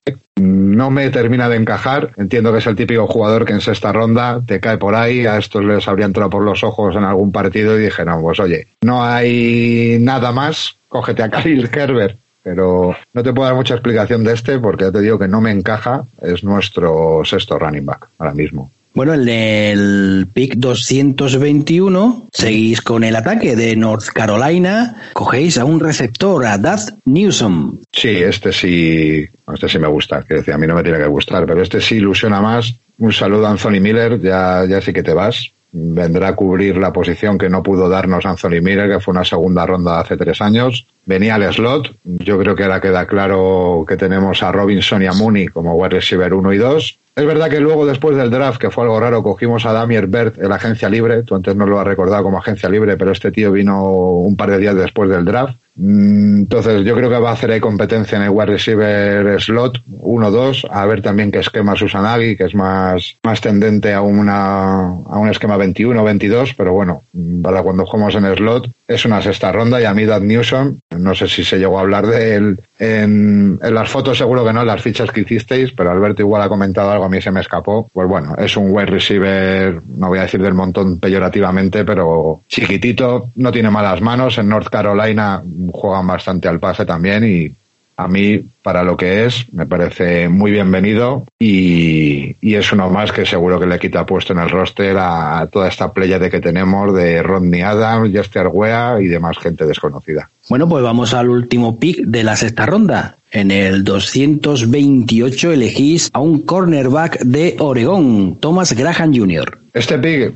no 0.75 0.91
me 0.91 1.11
termina 1.11 1.49
de 1.49 1.57
encajar. 1.57 2.11
Entiendo 2.17 2.53
que 2.53 2.59
es 2.59 2.67
el 2.67 2.77
típico 2.77 3.07
jugador 3.07 3.45
que 3.45 3.53
en 3.53 3.61
sexta 3.61 3.93
ronda 3.93 4.41
te 4.45 4.61
cae 4.61 4.79
por 4.79 4.95
ahí, 4.95 5.27
a 5.27 5.39
estos 5.39 5.65
les 5.65 5.87
habría 5.89 6.07
entrado 6.07 6.31
por 6.31 6.43
los 6.43 6.65
ojos 6.65 6.97
en 6.97 7.05
algún 7.05 7.33
partido 7.33 7.79
y 7.79 7.85
dije, 7.85 8.05
no, 8.05 8.21
pues 8.21 8.41
oye, 8.41 8.69
no 8.83 9.05
hay 9.05 9.99
nada 10.01 10.33
más, 10.33 10.77
cógete 10.89 11.23
a 11.23 11.31
Khalil 11.31 11.71
Herbert. 11.73 12.19
Pero 12.43 12.95
no 13.15 13.23
te 13.23 13.33
puedo 13.33 13.47
dar 13.47 13.57
mucha 13.57 13.73
explicación 13.73 14.23
de 14.23 14.35
este 14.35 14.59
porque 14.59 14.85
ya 14.85 14.93
te 14.93 15.01
digo 15.01 15.19
que 15.19 15.29
no 15.29 15.41
me 15.41 15.51
encaja, 15.51 16.05
es 16.21 16.45
nuestro 16.45 17.23
sexto 17.25 17.59
running 17.59 17.87
back 17.87 18.09
ahora 18.19 18.35
mismo. 18.35 18.71
Bueno, 18.95 19.13
en 19.15 19.29
el 19.29 20.29
pick 20.33 20.55
221 20.55 22.29
seguís 22.33 22.81
con 22.81 23.03
el 23.03 23.17
ataque 23.17 23.57
de 23.57 23.75
North 23.75 24.07
Carolina, 24.15 25.11
cogéis 25.15 25.59
a 25.59 25.65
un 25.65 25.81
receptor, 25.81 26.47
a 26.47 26.59
Dad 26.59 26.79
Newsom. 27.05 27.81
Sí, 27.93 28.11
este 28.11 28.53
sí, 28.53 29.27
este 29.53 29.69
sí 29.69 29.79
me 29.81 29.89
gusta, 29.89 30.23
que 30.23 30.35
decía, 30.35 30.55
a 30.55 30.59
mí 30.59 30.69
no 30.69 30.77
me 30.77 30.85
tiene 30.85 30.99
que 30.99 31.07
gustar, 31.07 31.45
pero 31.45 31.61
este 31.61 31.81
sí 31.81 31.97
ilusiona 31.97 32.41
más. 32.41 32.73
Un 32.99 33.13
saludo 33.13 33.49
a 33.49 33.51
Anthony 33.51 33.81
Miller, 33.81 34.21
ya, 34.21 34.65
ya 34.65 34.81
sí 34.81 34.93
que 34.93 35.03
te 35.03 35.13
vas. 35.13 35.51
Vendrá 35.73 36.29
a 36.29 36.37
cubrir 36.37 36.77
la 36.77 36.93
posición 36.93 37.37
que 37.37 37.49
no 37.51 37.65
pudo 37.65 37.89
darnos 37.89 38.25
Anthony 38.25 38.63
Miller, 38.63 38.89
que 38.89 39.01
fue 39.01 39.11
una 39.11 39.25
segunda 39.25 39.67
ronda 39.67 39.99
hace 39.99 40.17
tres 40.17 40.41
años. 40.41 40.87
Venía 41.05 41.35
al 41.35 41.53
slot. 41.53 41.97
Yo 42.05 42.39
creo 42.39 42.55
que 42.55 42.63
ahora 42.63 42.81
queda 42.81 43.09
claro 43.09 43.85
que 43.89 43.97
tenemos 43.97 44.41
a 44.45 44.53
Robinson 44.53 45.03
y 45.03 45.07
a 45.07 45.13
Mooney 45.13 45.49
como 45.49 45.75
wide 45.75 45.97
receiver 45.97 46.33
1 46.33 46.53
y 46.53 46.59
2. 46.59 46.99
Es 47.17 47.25
verdad 47.25 47.49
que 47.49 47.61
luego, 47.61 47.87
después 47.87 48.17
del 48.17 48.31
draft, 48.31 48.61
que 48.61 48.73
fue 48.73 48.83
algo 48.83 48.99
raro, 48.99 49.23
cogimos 49.23 49.65
a 49.67 49.73
Damier 49.73 50.09
Bert 50.09 50.37
en 50.39 50.51
agencia 50.51 50.89
libre. 50.89 51.23
Tú 51.23 51.37
antes 51.37 51.55
no 51.55 51.65
lo 51.65 51.79
has 51.79 51.87
recordado 51.87 52.25
como 52.25 52.39
agencia 52.39 52.69
libre, 52.69 52.97
pero 52.97 53.13
este 53.13 53.31
tío 53.31 53.53
vino 53.53 53.85
un 53.85 54.37
par 54.37 54.51
de 54.51 54.59
días 54.59 54.75
después 54.75 55.09
del 55.09 55.25
draft. 55.25 55.57
Entonces, 55.77 56.85
yo 56.85 56.95
creo 56.95 57.11
que 57.11 57.19
va 57.19 57.31
a 57.31 57.33
hacer 57.33 57.51
ahí 57.51 57.61
competencia 57.61 58.17
en 58.17 58.25
el 58.25 58.31
wide 58.31 58.47
receiver 58.47 59.41
slot 59.41 59.83
1-2, 59.89 60.69
a 60.71 60.87
ver 60.87 61.03
también 61.03 61.33
qué 61.33 61.41
esquema 61.41 61.75
Susanagi, 61.75 62.37
que 62.37 62.45
es 62.45 62.55
más, 62.55 63.17
más 63.25 63.41
tendente 63.41 63.93
a, 63.93 64.01
una, 64.01 64.85
a 64.85 65.19
un 65.19 65.29
esquema 65.29 65.57
21-22, 65.59 66.55
pero 66.57 66.73
bueno, 66.73 67.03
para 67.43 67.63
cuando 67.63 67.87
jugamos 67.87 68.15
en 68.15 68.35
slot, 68.37 68.71
es 68.87 69.05
una 69.05 69.21
sexta 69.21 69.51
ronda 69.51 69.81
y 69.81 69.85
a 69.85 69.95
mí 69.95 70.05
Dad 70.05 70.21
Newsom, 70.21 70.79
no 70.97 71.15
sé 71.15 71.27
si 71.27 71.43
se 71.43 71.59
llegó 71.59 71.79
a 71.79 71.83
hablar 71.83 72.07
de 72.07 72.37
él 72.37 72.61
en, 72.79 73.59
en, 73.63 73.75
las 73.75 73.89
fotos, 73.89 74.19
seguro 74.19 74.45
que 74.45 74.53
no, 74.53 74.61
en 74.61 74.67
las 74.67 74.83
fichas 74.83 75.11
que 75.11 75.21
hicisteis, 75.21 75.73
pero 75.73 75.91
Alberto 75.91 76.23
igual 76.23 76.43
ha 76.43 76.49
comentado 76.49 76.91
algo, 76.91 77.05
a 77.05 77.09
mí 77.09 77.21
se 77.21 77.31
me 77.31 77.41
escapó. 77.41 77.89
Pues 77.93 78.09
bueno, 78.09 78.35
es 78.37 78.57
un 78.57 78.73
wide 78.73 78.87
receiver, 78.87 79.81
no 79.97 80.09
voy 80.09 80.19
a 80.19 80.23
decir 80.23 80.43
del 80.43 80.55
montón 80.55 80.99
peyorativamente, 80.99 81.85
pero 81.85 82.43
chiquitito, 82.49 83.31
no 83.37 83.53
tiene 83.53 83.71
malas 83.71 84.01
manos. 84.01 84.39
En 84.39 84.49
North 84.49 84.69
Carolina 84.69 85.43
juegan 85.73 86.07
bastante 86.07 86.49
al 86.49 86.61
pase 86.61 86.85
también 86.85 87.25
y 87.25 87.53
a 87.97 88.09
mí, 88.09 88.41
para 88.63 88.83
lo 88.83 88.97
que 88.97 89.25
es, 89.25 89.47
me 89.53 89.67
parece 89.67 90.29
muy 90.29 90.51
bienvenido 90.51 91.27
y, 91.39 92.35
y, 92.41 92.55
es 92.55 92.73
uno 92.73 92.91
más 92.91 93.13
que 93.13 93.25
seguro 93.25 93.61
que 93.61 93.67
le 93.67 93.79
quita 93.79 94.05
puesto 94.05 94.33
en 94.33 94.41
el 94.41 94.51
roster 94.51 94.97
a 94.99 95.47
toda 95.51 95.69
esta 95.69 95.93
playa 95.93 96.19
de 96.19 96.31
que 96.31 96.41
tenemos 96.41 96.95
de 96.95 97.23
Rodney 97.23 97.63
Adams, 97.63 98.11
Jester 98.11 98.49
Wea 98.53 99.01
y 99.01 99.07
demás 99.07 99.39
gente 99.39 99.65
desconocida. 99.65 100.29
Bueno, 100.49 100.69
pues 100.69 100.83
vamos 100.83 101.15
al 101.15 101.29
último 101.29 101.79
pick 101.79 102.01
de 102.05 102.25
la 102.25 102.37
sexta 102.37 102.67
ronda. 102.67 103.17
En 103.31 103.51
el 103.51 103.85
228 103.85 105.53
elegís 105.53 106.11
a 106.13 106.21
un 106.21 106.43
cornerback 106.43 107.21
de 107.21 107.57
Oregón, 107.59 108.39
Thomas 108.41 108.73
Graham 108.73 109.15
Jr. 109.15 109.64
Este 109.75 109.99
pick, 109.99 110.33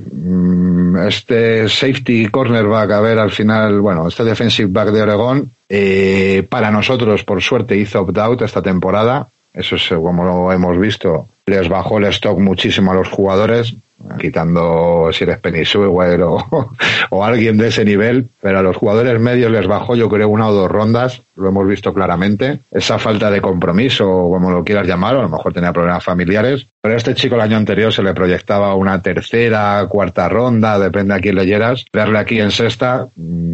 este 1.07 1.69
safety 1.69 2.27
cornerback, 2.27 2.91
a 2.91 3.01
ver 3.01 3.21
al 3.21 3.31
final, 3.31 3.81
bueno, 3.81 4.09
este 4.09 4.25
defensive 4.25 4.69
back 4.69 4.91
de 4.91 5.03
Oregón, 5.03 5.53
eh, 5.69 6.45
para 6.49 6.73
nosotros, 6.73 7.23
por 7.23 7.41
suerte, 7.41 7.77
hizo 7.77 8.01
opt-out 8.01 8.43
esta 8.43 8.63
temporada. 8.63 9.29
Eso 9.55 9.77
es 9.77 9.89
como 9.89 10.25
lo 10.25 10.53
hemos 10.53 10.77
visto. 10.79 11.29
Les 11.49 11.69
bajó 11.69 11.99
el 11.99 12.05
stock 12.05 12.39
muchísimo 12.39 12.93
a 12.93 12.95
los 12.95 13.09
jugadores, 13.09 13.75
quitando 14.19 15.11
si 15.13 15.25
eres 15.25 15.39
Penny 15.39 15.65
Sewell 15.65 16.23
o, 16.23 16.39
o 17.11 17.25
alguien 17.25 17.57
de 17.59 17.69
ese 17.69 17.85
nivel, 17.85 18.29
pero 18.41 18.59
a 18.59 18.63
los 18.63 18.77
jugadores 18.77 19.21
medios 19.21 19.51
les 19.51 19.67
bajó 19.67 19.97
yo 19.97 20.09
creo 20.09 20.29
una 20.29 20.49
o 20.49 20.53
dos 20.53 20.71
rondas, 20.71 21.23
lo 21.39 21.49
hemos 21.49 21.67
visto 21.67 21.95
claramente. 21.95 22.61
Esa 22.71 22.99
falta 22.99 23.31
de 23.31 23.41
compromiso, 23.41 24.05
como 24.07 24.51
lo 24.51 24.65
quieras 24.65 24.87
llamar, 24.87 25.17
o 25.17 25.21
a 25.21 25.23
lo 25.23 25.29
mejor 25.29 25.53
tenía 25.53 25.73
problemas 25.73 26.05
familiares, 26.05 26.67
pero 26.81 26.95
a 26.95 26.97
este 26.97 27.15
chico 27.15 27.37
el 27.37 27.41
año 27.41 27.57
anterior 27.57 27.93
se 27.93 28.03
le 28.03 28.15
proyectaba 28.15 28.75
una 28.75 29.01
tercera, 29.03 29.87
cuarta 29.89 30.29
ronda, 30.29 30.79
depende 30.79 31.15
a 31.15 31.21
quién 31.21 31.37
leyeras. 31.37 31.85
Verle 31.93 32.19
aquí 32.19 32.41
en 32.41 32.51
sexta, 32.51 33.09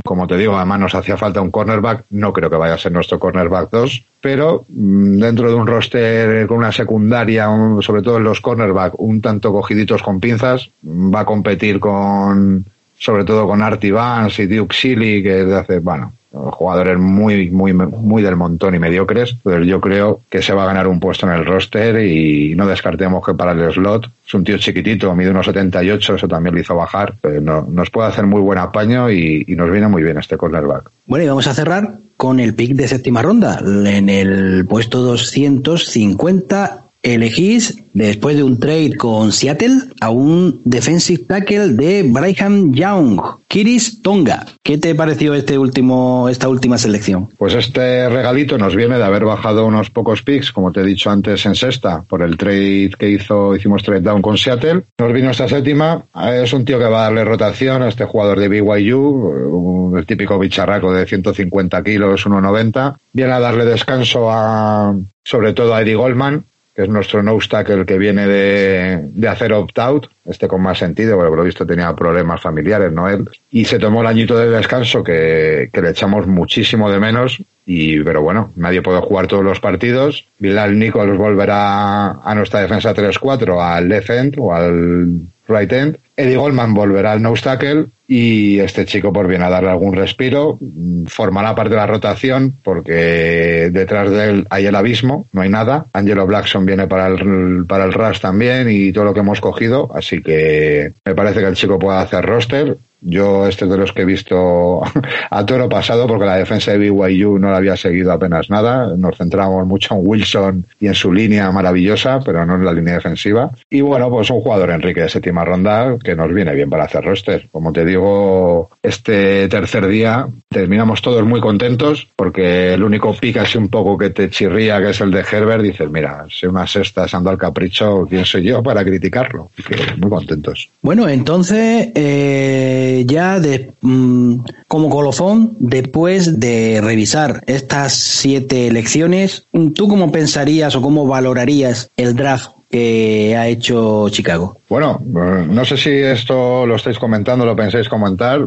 como 0.05 0.27
te 0.27 0.37
digo, 0.37 0.57
además 0.57 0.81
nos 0.81 0.95
hacía 0.95 1.17
falta 1.17 1.41
un 1.41 1.51
cornerback, 1.51 2.05
no 2.11 2.33
creo 2.33 2.51
que 2.51 2.57
vaya 2.57 2.75
a 2.75 2.79
ser 2.79 2.93
nuestro 2.93 3.19
cornerback 3.19 3.71
2, 3.71 4.05
pero 4.21 4.65
dentro 4.69 5.51
de 5.51 5.55
un 5.55 5.67
roster 5.67 6.47
con 6.47 6.59
una 6.59 6.73
secundaria, 6.73 7.49
sobre 7.85 8.03
todo 8.03 8.17
en 8.17 8.25
los 8.25 8.41
cornerback, 8.41 8.99
un 8.99 9.21
tanto 9.21 9.53
cogiditos 9.53 10.03
con 10.03 10.21
pinzas, 10.21 10.71
va 10.85 11.21
a 11.21 11.25
competir 11.25 11.79
con, 11.79 12.65
sobre 12.99 13.25
todo 13.25 13.47
con 13.47 13.63
Artie 13.63 13.93
Vance 13.93 14.43
y 14.43 14.47
Duke 14.47 14.75
Silly, 14.75 15.23
que 15.23 15.45
de 15.45 15.57
hace, 15.57 15.79
bueno, 15.79 16.13
jugadores 16.33 16.99
muy, 16.99 17.51
muy, 17.51 17.73
muy 17.73 18.23
del 18.23 18.37
montón 18.37 18.75
y 18.75 18.79
mediocres, 18.79 19.37
pero 19.45 19.63
yo 19.63 19.81
creo 19.81 20.21
que 20.29 20.43
se 20.43 20.53
va 20.53 20.65
a 20.65 20.67
ganar 20.67 20.89
un 20.89 20.99
puesto 20.99 21.27
en 21.27 21.35
el 21.35 21.47
roster 21.47 22.05
y 22.05 22.55
no 22.57 22.67
descartemos 22.67 23.25
que 23.25 23.35
para 23.35 23.53
el 23.53 23.73
slot 23.73 24.11
es 24.27 24.35
un 24.35 24.43
tío 24.43 24.59
chiquitito, 24.59 25.15
mide 25.15 25.31
unos 25.31 25.47
78, 25.47 26.17
eso 26.17 26.29
también 26.29 26.55
le 26.55 26.63
hizo 26.63 26.75
bajar, 26.75 27.15
pero 27.21 27.41
no, 27.41 27.67
nos 27.71 27.91
puede 27.91 28.09
hacer 28.09 28.27
muy 28.27 28.41
buen 28.41 28.59
apaño 28.59 29.11
y, 29.11 29.45
y 29.47 29.55
nos 29.55 29.71
viene 29.71 29.87
muy 29.87 30.03
bien 30.03 30.19
este 30.19 30.37
cornerback. 30.37 30.91
Bueno, 31.07 31.25
y 31.25 31.29
vamos 31.29 31.47
a 31.47 31.55
cerrar 31.55 31.99
con 32.17 32.41
el 32.41 32.55
pick 32.55 32.73
de 32.73 32.89
séptima 32.89 33.23
ronda. 33.23 33.61
En 33.61 34.09
el 34.09 34.67
puesto 34.67 35.01
250 35.01 36.84
elegís, 37.05 37.83
después 37.93 38.37
de 38.37 38.43
un 38.43 38.59
trade 38.59 38.97
con 38.97 39.31
Seattle, 39.31 39.77
a 40.01 40.11
un 40.11 40.61
defensive 40.65 41.25
tackle 41.29 41.69
de 41.69 42.03
Brigham 42.03 42.73
Young, 42.73 43.21
Kiris 43.47 44.03
Tonga. 44.03 44.47
¿Qué 44.63 44.79
te 44.79 44.95
pareció 44.95 45.35
este 45.35 45.59
último, 45.59 46.29
esta 46.29 46.49
última 46.49 46.79
selección? 46.79 47.29
Pues 47.39 47.55
este 47.55 48.09
regalito 48.09 48.57
nos 48.59 48.75
viene 48.75 48.97
de 48.97 49.05
haber 49.05 49.25
bajado 49.25 49.67
unos 49.67 49.91
pocos 49.91 50.23
picks, 50.23 50.51
como 50.51 50.73
te 50.73 50.81
he 50.81 50.85
dicho 50.85 51.11
antes, 51.11 51.45
en 51.45 51.55
sexta, 51.55 52.03
por 52.03 52.23
el 52.23 52.37
trade 52.39 52.93
que 52.99 53.11
hizo, 53.11 53.55
hicimos 53.55 53.83
trade 53.83 54.01
down 54.01 54.23
con 54.23 54.39
Seattle. 54.39 54.85
Nos 54.99 55.13
vino 55.13 55.31
esta 55.31 55.47
séptima. 55.47 56.07
Es 56.33 56.53
un 56.55 56.65
tío 56.65 56.79
que 56.79 56.87
va 56.87 57.01
a 57.01 57.05
darle 57.05 57.25
rotación 57.25 57.83
a 57.83 57.89
este 57.89 58.07
jugador 58.07 58.41
de 58.41 58.49
BYU, 58.49 59.97
el 59.97 60.07
típico 60.07 60.39
bicharraco 60.39 60.93
de 60.93 61.07
150 61.07 61.83
kilos, 61.85 62.27
1,90. 62.27 62.97
Viene 63.13 63.33
a 63.33 63.41
darle 63.41 63.67
descanso 63.67 64.31
a, 64.31 64.97
sobre 65.23 65.53
todo 65.53 65.75
a 65.75 65.83
Eddie 65.83 65.95
Goldman, 65.95 66.45
que 66.75 66.83
es 66.83 66.89
nuestro 66.89 67.23
no 67.23 67.39
el 67.39 67.87
que 67.87 67.99
viene 67.99 68.27
de, 68.27 69.01
de 69.13 69.29
hacer 69.29 69.53
opt-out, 69.53 70.09
este 70.25 70.49
con 70.49 70.61
más 70.61 70.79
sentido, 70.79 71.17
porque 71.17 71.29
por 71.29 71.39
lo 71.39 71.45
visto 71.45 71.65
tenía 71.65 71.95
problemas 71.95 72.41
familiares, 72.41 72.93
¿no? 72.93 73.09
Él. 73.09 73.29
Y 73.51 73.65
se 73.65 73.79
tomó 73.79 74.01
el 74.01 74.09
añito 74.09 74.37
de 74.37 74.51
descanso 74.51 75.05
que, 75.05 75.71
que 75.73 75.83
le 75.83 75.91
echamos 75.91 76.27
muchísimo 76.27 76.91
de 76.91 76.99
menos. 76.99 77.41
Y, 77.65 78.01
pero 78.01 78.23
bueno, 78.23 78.53
nadie 78.57 78.83
puede 78.83 79.01
jugar 79.01 79.29
todos 79.29 79.45
los 79.45 79.61
partidos. 79.61 80.27
Bilal 80.39 80.79
Nichols 80.79 81.17
volverá 81.17 82.11
a 82.11 82.35
nuestra 82.35 82.61
defensa 82.61 82.93
3-4, 82.93 83.63
al 83.63 83.89
left 83.89 84.11
end 84.11 84.35
o 84.39 84.53
al 84.53 85.21
right 85.49 85.73
end. 85.73 85.99
Eddie 86.17 86.37
Goldman 86.37 86.75
volverá 86.75 87.13
al 87.13 87.23
no 87.23 87.35
tackle 87.35 87.87
y 88.07 88.59
este 88.59 88.85
chico 88.85 89.13
por 89.13 89.27
viene 89.27 89.45
a 89.45 89.51
darle 89.51 89.71
algún 89.71 89.95
respiro. 89.95 90.59
Formará 91.07 91.55
parte 91.55 91.71
de 91.71 91.77
la 91.77 91.87
rotación 91.87 92.55
porque 92.63 93.71
detrás 93.73 94.11
de 94.11 94.25
él 94.29 94.47
hay 94.51 94.67
el 94.67 94.75
abismo, 94.75 95.27
no 95.33 95.41
hay 95.41 95.49
nada. 95.49 95.87
Angelo 95.93 96.27
Blackson 96.27 96.67
viene 96.67 96.87
para 96.87 97.07
el, 97.07 97.65
para 97.67 97.85
el 97.85 97.93
Rush 97.93 98.21
también 98.21 98.69
y 98.71 98.93
todo 98.93 99.05
lo 99.05 99.15
que 99.15 99.21
hemos 99.21 99.41
cogido. 99.41 99.91
Así 99.95 100.21
que 100.21 100.93
me 101.05 101.15
parece 101.15 101.41
que 101.41 101.47
el 101.47 101.55
chico 101.55 101.79
puede 101.79 101.99
hacer 101.99 102.25
roster. 102.25 102.77
Yo 103.07 103.47
este 103.47 103.67
es 103.67 103.71
de 103.71 103.77
los 103.77 103.93
que 103.93 104.03
he 104.03 104.05
visto 104.07 104.81
a 105.31 105.47
toro 105.47 105.69
pasado 105.69 106.07
porque 106.07 106.25
la 106.25 106.37
defensa 106.37 106.73
de 106.73 106.79
BYU 106.79 107.39
no 107.39 107.51
la 107.51 107.59
había 107.59 107.77
seguido 107.77 108.11
apenas 108.13 108.49
nada. 108.49 108.95
Nos 108.97 109.19
centramos 109.19 109.67
mucho 109.67 109.95
en 109.95 110.01
Wilson 110.05 110.67
y 110.81 110.87
en 110.87 110.95
su 110.95 111.13
línea 111.13 111.53
maravillosa, 111.53 112.21
pero 112.25 112.47
no 112.47 112.55
en 112.55 112.65
la 112.65 112.73
línea 112.73 112.95
defensiva. 112.95 113.51
Y 113.69 113.83
bueno, 113.83 114.09
pues 114.09 114.31
un 114.31 114.41
jugador 114.41 114.71
Enrique 114.71 115.03
de 115.03 115.11
séptima 115.11 115.45
ronda 115.45 115.97
que 116.03 116.17
nos 116.17 116.33
viene 116.33 116.55
bien 116.55 116.71
para 116.71 116.85
hacer 116.85 117.05
roster. 117.05 117.47
Como 117.53 117.73
te 117.73 117.85
digo, 117.85 118.71
este 118.83 119.49
tercer 119.49 119.87
día 119.87 120.27
terminamos 120.49 121.03
todos 121.03 121.23
muy 121.25 121.41
contentos 121.41 122.09
porque 122.17 122.73
el 122.73 122.83
único 122.83 123.13
pica 123.13 123.43
así 123.43 123.59
un 123.59 123.69
poco 123.69 123.99
que 123.99 124.11
te 124.11 124.31
chirría, 124.31 124.81
que 124.81 124.91
es 124.91 125.01
el 125.03 125.11
de 125.11 125.25
Herbert, 125.31 125.63
dices, 125.63 125.91
mira, 125.91 126.25
si 126.31 126.47
una 126.47 126.67
sexta 126.67 127.07
ando 127.13 127.29
al 127.29 127.39
capricho, 127.39 128.07
¿quién 128.09 128.25
soy 128.25 128.45
yo 128.45 128.63
para 128.63 128.83
criticarlo? 128.83 129.51
muy 129.99 130.11
contentos. 130.11 130.71
Bueno, 130.81 131.07
entonces... 131.07 131.91
Eh 131.95 132.94
ya 133.03 133.41
mm, 133.81 134.37
como 134.69 134.91
colofón, 134.91 135.57
después 135.59 136.39
de 136.39 136.81
revisar 136.83 137.43
estas 137.47 137.95
siete 137.95 138.69
elecciones, 138.69 139.47
¿tú 139.75 139.89
cómo 139.89 140.13
pensarías 140.13 140.77
o 140.77 140.83
cómo 140.83 141.07
valorarías 141.07 141.91
el 141.97 142.15
draft 142.15 142.51
que 142.71 143.37
ha 143.37 143.47
hecho 143.47 144.09
Chicago? 144.09 144.59
Bueno, 144.69 145.01
no 145.05 145.65
sé 145.65 145.77
si 145.77 145.91
esto 145.91 146.67
lo 146.67 146.77
estáis 146.77 146.99
comentando, 146.99 147.47
lo 147.47 147.55
pensáis 147.55 147.89
comentar. 147.89 148.47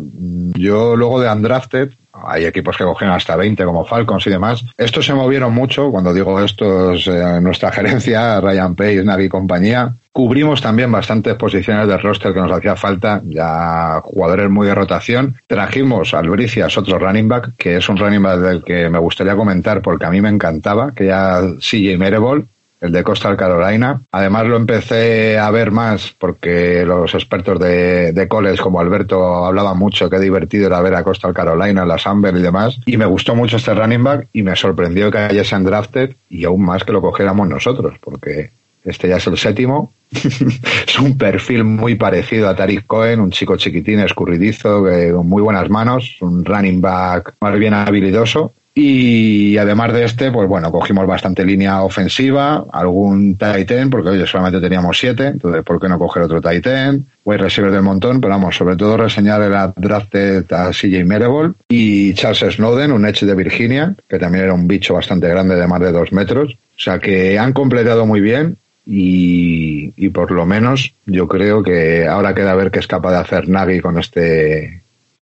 Yo 0.55 0.97
luego 0.97 1.21
de 1.21 1.31
Undrafted, 1.31 1.91
hay 2.11 2.45
equipos 2.45 2.75
que 2.75 2.83
cogieron 2.83 3.15
hasta 3.15 3.35
20 3.35 3.63
como 3.63 3.85
Falcons 3.85 4.27
y 4.27 4.29
demás. 4.29 4.65
Estos 4.77 5.05
se 5.05 5.13
movieron 5.13 5.53
mucho, 5.53 5.91
cuando 5.91 6.13
digo 6.13 6.41
esto 6.43 6.93
es 6.93 7.07
eh, 7.07 7.39
nuestra 7.41 7.71
gerencia, 7.71 8.41
Ryan 8.41 8.75
Pace, 8.75 9.03
Navi 9.03 9.25
y 9.25 9.29
compañía. 9.29 9.93
Cubrimos 10.17 10.63
también 10.63 10.91
bastantes 10.91 11.35
posiciones 11.35 11.87
del 11.87 12.01
roster 12.01 12.33
que 12.33 12.39
nos 12.39 12.51
hacía 12.51 12.75
falta, 12.75 13.21
ya 13.23 14.01
jugadores 14.03 14.49
muy 14.49 14.65
de 14.65 14.73
rotación. 14.73 15.35
Trajimos 15.45 16.15
al 16.15 16.27
Bricias 16.27 16.75
otro 16.75 16.97
running 16.97 17.27
back, 17.27 17.51
que 17.55 17.77
es 17.77 17.87
un 17.87 17.97
running 17.97 18.23
back 18.23 18.39
del 18.39 18.63
que 18.63 18.89
me 18.89 18.97
gustaría 18.97 19.35
comentar 19.35 19.79
porque 19.83 20.07
a 20.07 20.09
mí 20.09 20.19
me 20.19 20.29
encantaba, 20.29 20.91
que 20.91 21.05
ya 21.05 21.39
CJ 21.59 21.99
Merebol, 21.99 22.47
el 22.81 22.91
de 22.91 23.03
Coastal 23.03 23.37
Carolina. 23.37 24.01
Además 24.11 24.47
lo 24.47 24.55
empecé 24.55 25.37
a 25.37 25.51
ver 25.51 25.69
más 25.69 26.15
porque 26.17 26.83
los 26.83 27.13
expertos 27.13 27.59
de, 27.59 28.11
de 28.11 28.27
college 28.27 28.57
como 28.57 28.79
Alberto 28.79 29.45
hablaban 29.45 29.77
mucho, 29.77 30.09
qué 30.09 30.19
divertido 30.19 30.65
era 30.65 30.81
ver 30.81 30.95
a 30.95 31.03
Coastal 31.03 31.35
Carolina, 31.35 31.85
la 31.85 31.99
Amber 32.03 32.35
y 32.35 32.41
demás. 32.41 32.79
Y 32.87 32.97
me 32.97 33.05
gustó 33.05 33.35
mucho 33.35 33.57
este 33.57 33.75
running 33.75 34.03
back 34.03 34.29
y 34.33 34.41
me 34.41 34.55
sorprendió 34.55 35.11
que 35.11 35.19
haya 35.19 35.59
drafted 35.59 36.15
y 36.27 36.43
aún 36.43 36.65
más 36.65 36.83
que 36.83 36.91
lo 36.91 37.01
cogiéramos 37.01 37.47
nosotros 37.47 37.99
porque 38.01 38.49
este 38.87 39.07
ya 39.07 39.17
es 39.17 39.27
el 39.27 39.37
séptimo. 39.37 39.91
es 40.11 40.99
un 40.99 41.17
perfil 41.17 41.63
muy 41.63 41.95
parecido 41.95 42.49
a 42.49 42.55
Tariq 42.55 42.85
Cohen, 42.85 43.19
un 43.19 43.31
chico 43.31 43.57
chiquitín, 43.57 43.99
escurridizo, 43.99 44.83
con 45.13 45.27
muy 45.27 45.41
buenas 45.41 45.69
manos, 45.69 46.17
un 46.21 46.43
running 46.45 46.81
back 46.81 47.35
más 47.39 47.57
bien 47.59 47.73
habilidoso 47.73 48.53
y 48.79 49.57
además 49.57 49.91
de 49.91 50.03
este, 50.03 50.31
pues 50.31 50.47
bueno, 50.47 50.71
cogimos 50.71 51.07
bastante 51.07 51.43
línea 51.43 51.81
ofensiva, 51.81 52.63
algún 52.71 53.35
tight 53.35 53.71
end, 53.71 53.89
porque 53.89 54.09
hoy 54.09 54.27
solamente 54.27 54.61
teníamos 54.61 54.99
siete, 54.99 55.25
entonces 55.25 55.63
¿por 55.63 55.81
qué 55.81 55.89
no 55.89 55.97
coger 55.97 56.21
otro 56.21 56.39
tight 56.39 56.67
end? 56.67 57.05
Wide 57.25 57.39
receiver 57.39 57.71
del 57.71 57.81
montón, 57.81 58.21
pero 58.21 58.35
vamos, 58.35 58.55
sobre 58.55 58.75
todo 58.75 58.97
reseñar 58.97 59.41
el 59.41 59.51
draft 59.77 60.15
a 60.51 60.69
CJ 60.69 61.05
Merebol 61.05 61.55
y 61.67 62.13
Charles 62.13 62.55
Snowden, 62.55 62.91
un 62.91 63.07
edge 63.07 63.25
de 63.25 63.33
Virginia, 63.33 63.95
que 64.07 64.19
también 64.19 64.43
era 64.43 64.53
un 64.53 64.67
bicho 64.67 64.93
bastante 64.93 65.27
grande 65.27 65.55
de 65.55 65.65
más 65.65 65.79
de 65.79 65.91
dos 65.91 66.13
metros. 66.13 66.51
O 66.53 66.79
sea 66.79 66.99
que 66.99 67.39
han 67.39 67.53
completado 67.53 68.05
muy 68.05 68.21
bien 68.21 68.57
y, 68.89 69.93
y 69.97 70.09
por 70.09 70.31
lo 70.31 70.45
menos 70.45 70.93
yo 71.05 71.27
creo 71.27 71.61
que 71.61 72.07
ahora 72.07 72.33
queda 72.33 72.55
ver 72.55 72.71
qué 72.71 72.79
es 72.79 72.87
capaz 72.87 73.11
de 73.11 73.17
hacer 73.17 73.49
Nagy 73.49 73.81
con 73.81 73.99
este, 73.99 74.81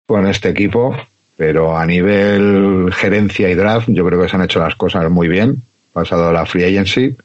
con 0.05 0.27
este 0.27 0.49
equipo 0.49 0.93
pero 1.37 1.77
a 1.77 1.85
nivel 1.85 2.91
gerencia 2.93 3.49
y 3.49 3.55
draft 3.55 3.87
yo 3.89 4.05
creo 4.05 4.21
que 4.21 4.29
se 4.29 4.35
han 4.35 4.43
hecho 4.43 4.59
las 4.59 4.75
cosas 4.75 5.09
muy 5.09 5.29
bien, 5.29 5.63
pasado 5.93 6.31
la 6.33 6.45
free 6.45 6.65
agency 6.65 7.15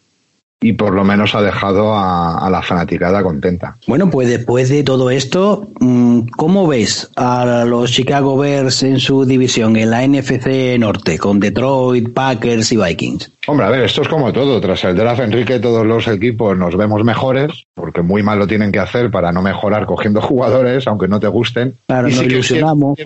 y 0.62 0.74
por 0.74 0.92
lo 0.92 1.04
menos 1.04 1.34
ha 1.34 1.40
dejado 1.40 1.94
a, 1.94 2.48
la 2.50 2.62
fanaticada 2.62 3.22
contenta. 3.22 3.76
Bueno, 3.86 4.10
pues 4.10 4.28
después 4.28 4.68
de 4.68 4.82
todo 4.82 5.10
esto, 5.10 5.70
mm, 5.80 6.22
¿cómo 6.36 6.66
ves 6.66 7.10
a 7.16 7.64
los 7.64 7.90
Chicago 7.92 8.36
Bears 8.36 8.82
en 8.82 8.98
su 8.98 9.24
división, 9.24 9.76
en 9.76 9.90
la 9.90 10.06
NFC 10.06 10.78
Norte, 10.78 11.18
con 11.18 11.40
Detroit, 11.40 12.12
Packers 12.12 12.72
y 12.72 12.76
Vikings? 12.76 13.30
Hombre, 13.46 13.66
a 13.66 13.70
ver, 13.70 13.84
esto 13.84 14.02
es 14.02 14.08
como 14.08 14.32
todo. 14.32 14.60
Tras 14.60 14.84
el 14.84 14.96
draft, 14.96 15.20
Enrique, 15.20 15.60
todos 15.60 15.86
los 15.86 16.06
equipos 16.08 16.58
nos 16.58 16.76
vemos 16.76 17.02
mejores, 17.04 17.64
porque 17.74 18.02
muy 18.02 18.22
mal 18.22 18.38
lo 18.38 18.46
tienen 18.46 18.70
que 18.70 18.80
hacer 18.80 19.10
para 19.10 19.32
no 19.32 19.40
mejorar 19.40 19.86
cogiendo 19.86 20.20
jugadores, 20.20 20.86
aunque 20.86 21.08
no 21.08 21.20
te 21.20 21.28
gusten. 21.28 21.74
Claro, 21.86 22.08
nos 22.08 22.22
ilusionamos. 22.22 22.98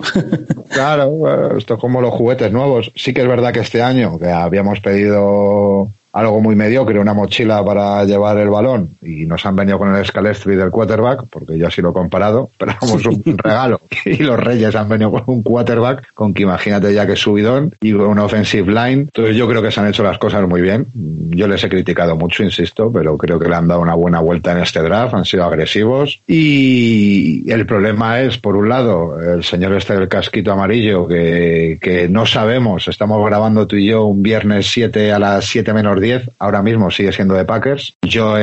claro, 0.69 1.57
esto 1.57 1.75
es 1.75 1.79
como 1.79 2.01
los 2.01 2.13
juguetes 2.13 2.51
nuevos. 2.51 2.91
Sí 2.95 3.13
que 3.13 3.21
es 3.21 3.27
verdad 3.27 3.53
que 3.53 3.61
este 3.61 3.81
año, 3.81 4.19
que 4.19 4.29
habíamos 4.29 4.81
pedido 4.81 5.89
algo 6.15 6.39
muy 6.39 6.55
mediocre, 6.55 6.97
una 6.97 7.13
mochila 7.13 7.63
para 7.65 8.05
llevar 8.05 8.37
el 8.37 8.49
balón 8.49 8.91
y 9.01 9.25
nos 9.25 9.45
han 9.45 9.53
venido 9.57 9.77
con 9.77 9.93
el 9.93 10.05
Scalestri 10.05 10.55
del 10.55 10.71
quarterback, 10.71 11.25
porque 11.29 11.57
yo 11.57 11.67
así 11.67 11.81
lo 11.81 11.89
he 11.89 11.93
comparado, 11.93 12.49
pero 12.57 12.73
vamos, 12.81 13.05
un 13.05 13.37
regalo. 13.37 13.81
Y 14.05 14.23
los 14.23 14.39
Reyes 14.39 14.73
han 14.75 14.87
venido 14.87 15.11
con 15.11 15.23
un 15.27 15.43
quarterback, 15.43 16.13
con 16.13 16.33
que 16.33 16.43
imagínate 16.43 16.93
ya 16.93 17.05
que 17.05 17.17
subidón, 17.17 17.75
y 17.81 17.91
con 17.91 18.05
una 18.05 18.23
offensive 18.23 18.71
line. 18.71 19.01
Entonces 19.01 19.35
yo 19.35 19.45
creo 19.49 19.61
que 19.61 19.71
se 19.71 19.81
han 19.81 19.89
hecho 19.89 20.03
las 20.03 20.17
cosas 20.17 20.47
muy 20.47 20.61
bien. 20.61 20.87
Yo 20.93 21.49
les 21.49 21.61
he 21.65 21.67
criticado 21.67 22.15
mucho, 22.15 22.43
insisto, 22.43 22.89
pero 22.93 23.17
creo 23.17 23.37
que 23.37 23.49
le 23.49 23.55
han 23.55 23.67
dado 23.67 23.81
una 23.81 23.95
buena 23.95 24.21
vuelta 24.21 24.53
en 24.53 24.59
este 24.59 24.81
draft, 24.81 25.15
han 25.15 25.25
sido 25.25 25.43
agresivos. 25.43 26.21
Y 26.25 27.51
el 27.51 27.65
problema 27.65 28.21
es, 28.21 28.37
por 28.37 28.55
un 28.55 28.69
lado, 28.69 29.19
el 29.19 29.43
señor 29.43 29.73
este 29.73 29.95
del 29.95 30.07
casquito 30.07 30.53
amarillo, 30.53 31.09
que, 31.09 31.77
que 31.81 32.07
no 32.07 32.25
sabemos, 32.25 32.87
estamos 32.87 33.25
grabando 33.25 33.67
tú 33.67 33.75
y 33.75 33.87
yo 33.87 34.05
un 34.05 34.23
viernes 34.23 34.67
7 34.67 35.11
a 35.11 35.19
las 35.19 35.43
7 35.45 35.73
menos 35.73 35.99
10 35.99 36.04
ahora 36.39 36.61
mismo 36.61 36.91
sigue 36.91 37.11
siendo 37.11 37.33
de 37.33 37.45
Packers. 37.45 37.95
Yo, 38.01 38.35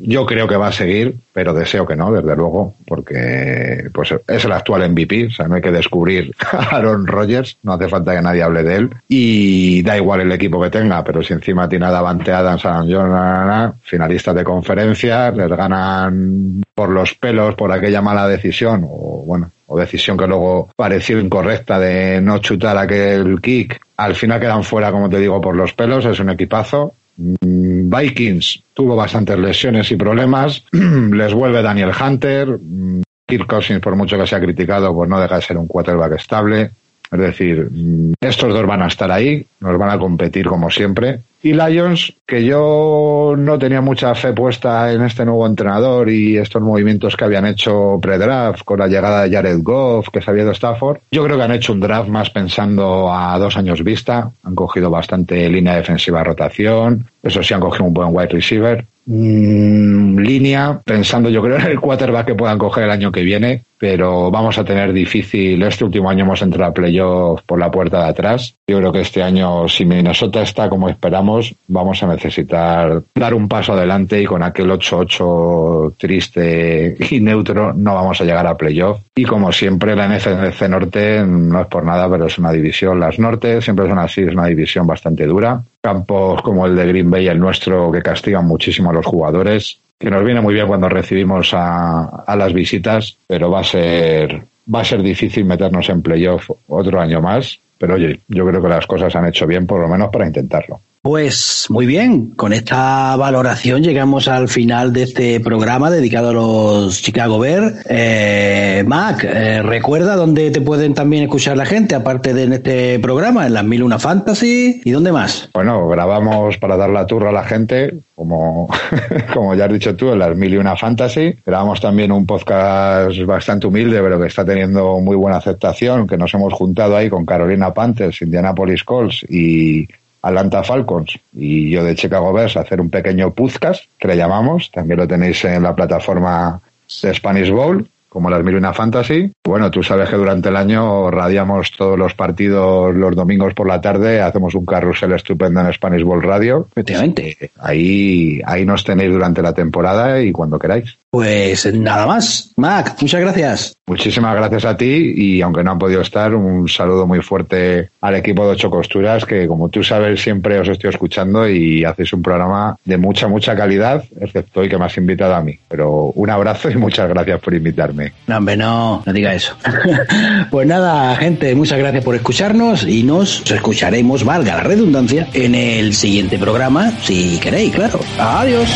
yo 0.00 0.26
creo 0.26 0.48
que 0.48 0.56
va 0.56 0.68
a 0.68 0.72
seguir, 0.72 1.16
pero 1.34 1.52
deseo 1.52 1.84
que 1.84 1.96
no, 1.96 2.12
desde 2.12 2.36
luego, 2.36 2.76
porque 2.86 3.90
pues 3.92 4.14
es 4.28 4.44
el 4.44 4.52
actual 4.52 4.88
MVP, 4.88 5.26
o 5.26 5.30
sea, 5.30 5.48
no 5.48 5.56
hay 5.56 5.60
que 5.60 5.72
descubrir 5.72 6.32
a 6.52 6.76
Aaron 6.76 7.08
Rodgers, 7.08 7.58
no 7.64 7.72
hace 7.72 7.88
falta 7.88 8.14
que 8.14 8.22
nadie 8.22 8.44
hable 8.44 8.62
de 8.62 8.76
él, 8.76 8.90
y 9.08 9.82
da 9.82 9.96
igual 9.96 10.20
el 10.20 10.30
equipo 10.30 10.62
que 10.62 10.70
tenga, 10.70 11.02
pero 11.02 11.24
si 11.24 11.32
encima 11.32 11.68
tiene 11.68 11.86
a 11.86 11.90
Davante 11.90 12.32
Adams, 12.32 12.64
a 12.64 12.84
John, 12.88 13.74
finalistas 13.82 14.36
de 14.36 14.44
conferencia, 14.44 15.32
les 15.32 15.48
ganan 15.48 16.62
por 16.72 16.88
los 16.88 17.14
pelos 17.14 17.56
por 17.56 17.72
aquella 17.72 18.00
mala 18.00 18.28
decisión, 18.28 18.86
o 18.88 19.24
bueno, 19.26 19.50
o 19.66 19.76
decisión 19.76 20.16
que 20.16 20.28
luego 20.28 20.68
pareció 20.76 21.18
incorrecta 21.18 21.80
de 21.80 22.20
no 22.20 22.38
chutar 22.38 22.78
aquel 22.78 23.40
kick, 23.40 23.80
al 23.96 24.14
final 24.14 24.38
quedan 24.38 24.62
fuera, 24.62 24.92
como 24.92 25.08
te 25.08 25.18
digo, 25.18 25.40
por 25.40 25.56
los 25.56 25.72
pelos, 25.72 26.04
es 26.04 26.20
un 26.20 26.30
equipazo. 26.30 26.94
Mm, 27.16 27.88
Vikings 27.88 28.62
tuvo 28.74 28.96
bastantes 28.96 29.38
lesiones 29.38 29.90
y 29.90 29.96
problemas, 29.96 30.64
les 30.72 31.32
vuelve 31.32 31.62
Daniel 31.62 31.92
Hunter, 31.98 32.58
mm, 32.60 33.02
Kirk 33.26 33.46
Cousins, 33.46 33.80
por 33.80 33.96
mucho 33.96 34.18
que 34.18 34.26
sea 34.26 34.40
criticado, 34.40 34.94
pues 34.94 35.08
no 35.08 35.20
deja 35.20 35.36
de 35.36 35.42
ser 35.42 35.56
un 35.56 35.66
quarterback 35.66 36.12
estable. 36.14 36.70
Es 37.10 37.18
decir, 37.18 37.68
mm, 37.70 38.14
estos 38.20 38.52
dos 38.52 38.66
van 38.66 38.82
a 38.82 38.88
estar 38.88 39.10
ahí, 39.10 39.46
nos 39.60 39.78
van 39.78 39.90
a 39.90 39.98
competir 39.98 40.46
como 40.46 40.70
siempre. 40.70 41.20
Y 41.44 41.52
Lions, 41.52 42.16
que 42.26 42.42
yo 42.42 43.34
no 43.36 43.58
tenía 43.58 43.82
mucha 43.82 44.14
fe 44.14 44.32
puesta 44.32 44.90
en 44.90 45.02
este 45.02 45.26
nuevo 45.26 45.46
entrenador 45.46 46.08
y 46.08 46.38
estos 46.38 46.62
movimientos 46.62 47.16
que 47.16 47.24
habían 47.24 47.44
hecho 47.44 47.98
pre-draft 48.00 48.64
con 48.64 48.78
la 48.78 48.86
llegada 48.86 49.24
de 49.24 49.30
Jared 49.30 49.58
Goff, 49.62 50.08
que 50.08 50.22
se 50.22 50.30
había 50.30 50.44
ido 50.44 50.52
Stafford, 50.52 51.00
yo 51.10 51.22
creo 51.22 51.36
que 51.36 51.42
han 51.42 51.52
hecho 51.52 51.74
un 51.74 51.80
draft 51.80 52.08
más 52.08 52.30
pensando 52.30 53.12
a 53.12 53.38
dos 53.38 53.58
años 53.58 53.84
vista. 53.84 54.30
Han 54.42 54.54
cogido 54.54 54.88
bastante 54.88 55.46
línea 55.50 55.76
defensiva 55.76 56.20
de 56.20 56.24
rotación. 56.24 57.06
Eso 57.22 57.42
sí, 57.42 57.52
han 57.52 57.60
cogido 57.60 57.84
un 57.84 57.94
buen 57.94 58.08
wide 58.10 58.28
receiver. 58.28 58.86
Mm, 59.06 60.18
línea, 60.18 60.80
pensando 60.84 61.28
yo 61.28 61.42
creo 61.42 61.56
en 61.56 61.66
el 61.66 61.80
quarterback 61.80 62.26
que 62.26 62.34
puedan 62.34 62.58
coger 62.58 62.84
el 62.84 62.90
año 62.90 63.12
que 63.12 63.22
viene, 63.22 63.64
pero 63.78 64.30
vamos 64.30 64.56
a 64.58 64.64
tener 64.64 64.92
difícil. 64.92 65.62
Este 65.62 65.84
último 65.84 66.08
año 66.08 66.24
hemos 66.24 66.40
entrado 66.40 66.70
a 66.70 66.74
playoff 66.74 67.42
por 67.42 67.58
la 67.58 67.70
puerta 67.70 68.02
de 68.02 68.08
atrás. 68.08 68.56
Yo 68.66 68.78
creo 68.78 68.92
que 68.92 69.00
este 69.00 69.22
año, 69.22 69.68
si 69.68 69.84
Minnesota 69.84 70.42
está 70.42 70.70
como 70.70 70.88
esperamos, 70.88 71.54
vamos 71.68 72.02
a 72.02 72.06
necesitar 72.06 73.02
dar 73.14 73.34
un 73.34 73.46
paso 73.46 73.74
adelante 73.74 74.22
y 74.22 74.24
con 74.24 74.42
aquel 74.42 74.70
8-8 74.70 75.96
triste 75.98 76.96
y 77.10 77.20
neutro 77.20 77.74
no 77.74 77.94
vamos 77.94 78.20
a 78.20 78.24
llegar 78.24 78.46
a 78.46 78.56
playoff. 78.56 79.00
Y 79.14 79.24
como 79.24 79.52
siempre, 79.52 79.94
la 79.94 80.08
NFC 80.08 80.68
Norte 80.68 81.22
no 81.26 81.60
es 81.60 81.66
por 81.66 81.84
nada, 81.84 82.08
pero 82.08 82.26
es 82.26 82.38
una 82.38 82.52
división. 82.52 82.98
Las 82.98 83.18
Norte 83.18 83.60
siempre 83.60 83.86
son 83.86 83.98
así, 83.98 84.22
es 84.22 84.32
una 84.32 84.46
división 84.46 84.86
bastante 84.86 85.26
dura. 85.26 85.62
Campos 85.84 86.40
como 86.40 86.64
el 86.64 86.74
de 86.74 86.86
Green 86.86 87.10
Bay, 87.10 87.28
el 87.28 87.38
nuestro, 87.38 87.92
que 87.92 88.00
castigan 88.00 88.46
muchísimo 88.46 88.88
a 88.88 88.94
los 88.94 89.04
jugadores 89.04 89.80
que 89.98 90.10
nos 90.10 90.24
viene 90.24 90.40
muy 90.40 90.54
bien 90.54 90.66
cuando 90.66 90.88
recibimos 90.88 91.50
a, 91.52 92.24
las 92.36 92.52
visitas, 92.52 93.16
pero 93.26 93.50
va 93.50 93.60
a 93.60 93.64
ser 93.64 94.42
va 94.72 94.80
a 94.80 94.84
ser 94.84 95.02
difícil 95.02 95.44
meternos 95.44 95.88
en 95.90 96.02
playoff 96.02 96.50
otro 96.68 97.00
año 97.00 97.20
más. 97.20 97.58
Pero 97.76 97.94
oye, 97.94 98.20
yo 98.28 98.46
creo 98.46 98.62
que 98.62 98.68
las 98.68 98.86
cosas 98.86 99.14
han 99.14 99.26
hecho 99.26 99.46
bien, 99.46 99.66
por 99.66 99.80
lo 99.80 99.88
menos 99.88 100.10
para 100.10 100.26
intentarlo. 100.26 100.80
Pues 101.04 101.66
muy 101.68 101.84
bien, 101.84 102.30
con 102.30 102.54
esta 102.54 103.14
valoración 103.16 103.82
llegamos 103.82 104.26
al 104.26 104.48
final 104.48 104.94
de 104.94 105.02
este 105.02 105.38
programa 105.38 105.90
dedicado 105.90 106.30
a 106.30 106.32
los 106.32 107.02
Chicago 107.02 107.38
Bears. 107.38 107.84
Eh, 107.90 108.82
Mac, 108.86 109.22
eh, 109.22 109.60
recuerda 109.60 110.16
dónde 110.16 110.50
te 110.50 110.62
pueden 110.62 110.94
también 110.94 111.24
escuchar 111.24 111.58
la 111.58 111.66
gente, 111.66 111.94
aparte 111.94 112.32
de 112.32 112.44
en 112.44 112.52
este 112.54 112.98
programa, 113.00 113.46
en 113.46 113.52
las 113.52 113.64
Mil 113.64 113.82
Una 113.82 113.98
Fantasy 113.98 114.80
y 114.82 114.90
dónde 114.92 115.12
más. 115.12 115.50
Bueno, 115.52 115.86
grabamos 115.88 116.56
para 116.56 116.78
dar 116.78 116.88
la 116.88 117.04
turra 117.04 117.28
a 117.28 117.32
la 117.32 117.44
gente, 117.44 117.92
como, 118.14 118.70
como 119.34 119.54
ya 119.54 119.66
has 119.66 119.72
dicho 119.74 119.94
tú, 119.94 120.10
en 120.10 120.20
las 120.20 120.34
Mil 120.34 120.56
Una 120.56 120.74
Fantasy. 120.74 121.36
Grabamos 121.44 121.82
también 121.82 122.12
un 122.12 122.24
podcast 122.24 123.20
bastante 123.26 123.66
humilde, 123.66 124.00
pero 124.00 124.18
que 124.18 124.28
está 124.28 124.42
teniendo 124.42 124.98
muy 125.00 125.16
buena 125.16 125.36
aceptación, 125.36 126.06
que 126.06 126.16
nos 126.16 126.32
hemos 126.32 126.54
juntado 126.54 126.96
ahí 126.96 127.10
con 127.10 127.26
Carolina 127.26 127.74
Panthers, 127.74 128.22
Indianapolis 128.22 128.82
Colts 128.84 129.22
y 129.28 129.86
Atlanta 130.24 130.62
Falcons 130.64 131.18
y 131.34 131.70
yo 131.70 131.84
de 131.84 131.94
Chicago 131.94 132.32
Bears 132.32 132.56
hacer 132.56 132.80
un 132.80 132.88
pequeño 132.88 133.34
podcast 133.34 133.84
que 133.98 134.08
le 134.08 134.16
llamamos. 134.16 134.70
También 134.70 134.98
lo 134.98 135.06
tenéis 135.06 135.44
en 135.44 135.62
la 135.62 135.74
plataforma 135.74 136.62
de 137.02 137.14
Spanish 137.14 137.50
Bowl 137.50 137.86
como 138.14 138.30
las 138.30 138.44
Mil 138.44 138.64
Fantasy. 138.72 139.32
Bueno, 139.42 139.72
tú 139.72 139.82
sabes 139.82 140.08
que 140.08 140.14
durante 140.14 140.48
el 140.48 140.54
año 140.56 141.10
radiamos 141.10 141.72
todos 141.72 141.98
los 141.98 142.14
partidos 142.14 142.94
los 142.94 143.16
domingos 143.16 143.54
por 143.54 143.66
la 143.66 143.80
tarde, 143.80 144.22
hacemos 144.22 144.54
un 144.54 144.64
carrusel 144.64 145.12
estupendo 145.14 145.60
en 145.60 145.72
Spanish 145.72 146.04
Bowl 146.04 146.22
Radio. 146.22 146.68
Efectivamente. 146.70 147.50
Ahí, 147.58 148.40
ahí 148.46 148.64
nos 148.64 148.84
tenéis 148.84 149.10
durante 149.10 149.42
la 149.42 149.52
temporada 149.52 150.22
y 150.22 150.30
cuando 150.30 150.60
queráis. 150.60 150.96
Pues 151.10 151.72
nada 151.74 152.06
más. 152.06 152.52
Mac, 152.56 152.96
muchas 153.00 153.20
gracias. 153.20 153.76
Muchísimas 153.86 154.34
gracias 154.34 154.64
a 154.64 154.76
ti 154.76 155.14
y 155.16 155.42
aunque 155.42 155.62
no 155.62 155.72
han 155.72 155.78
podido 155.78 156.00
estar, 156.00 156.34
un 156.34 156.68
saludo 156.68 157.06
muy 157.06 157.20
fuerte 157.20 157.90
al 158.00 158.14
equipo 158.14 158.44
de 158.46 158.52
Ocho 158.52 158.70
Costuras 158.70 159.24
que 159.24 159.46
como 159.46 159.68
tú 159.68 159.84
sabes 159.84 160.22
siempre 160.22 160.58
os 160.58 160.68
estoy 160.68 160.90
escuchando 160.90 161.48
y 161.48 161.84
hacéis 161.84 162.12
un 162.14 162.22
programa 162.22 162.76
de 162.84 162.96
mucha, 162.96 163.28
mucha 163.28 163.54
calidad, 163.54 164.04
excepto 164.18 164.60
hoy 164.60 164.68
que 164.68 164.78
me 164.78 164.86
has 164.86 164.96
invitado 164.96 165.34
a 165.34 165.42
mí. 165.42 165.58
Pero 165.68 166.12
un 166.14 166.30
abrazo 166.30 166.70
y 166.70 166.76
muchas 166.76 167.08
gracias 167.08 167.40
por 167.40 167.54
invitarme. 167.54 168.03
No, 168.26 168.36
hombre, 168.36 168.56
no, 168.56 169.02
no 169.04 169.12
diga 169.12 169.34
eso. 169.34 169.56
pues 170.50 170.66
nada, 170.66 171.14
gente, 171.16 171.54
muchas 171.54 171.78
gracias 171.78 172.04
por 172.04 172.14
escucharnos 172.14 172.84
y 172.84 173.02
nos 173.02 173.42
escucharemos, 173.50 174.24
valga 174.24 174.56
la 174.56 174.62
redundancia, 174.62 175.28
en 175.32 175.54
el 175.54 175.94
siguiente 175.94 176.38
programa, 176.38 176.92
si 177.02 177.38
queréis, 177.38 177.74
claro. 177.74 178.00
Adiós. 178.18 178.68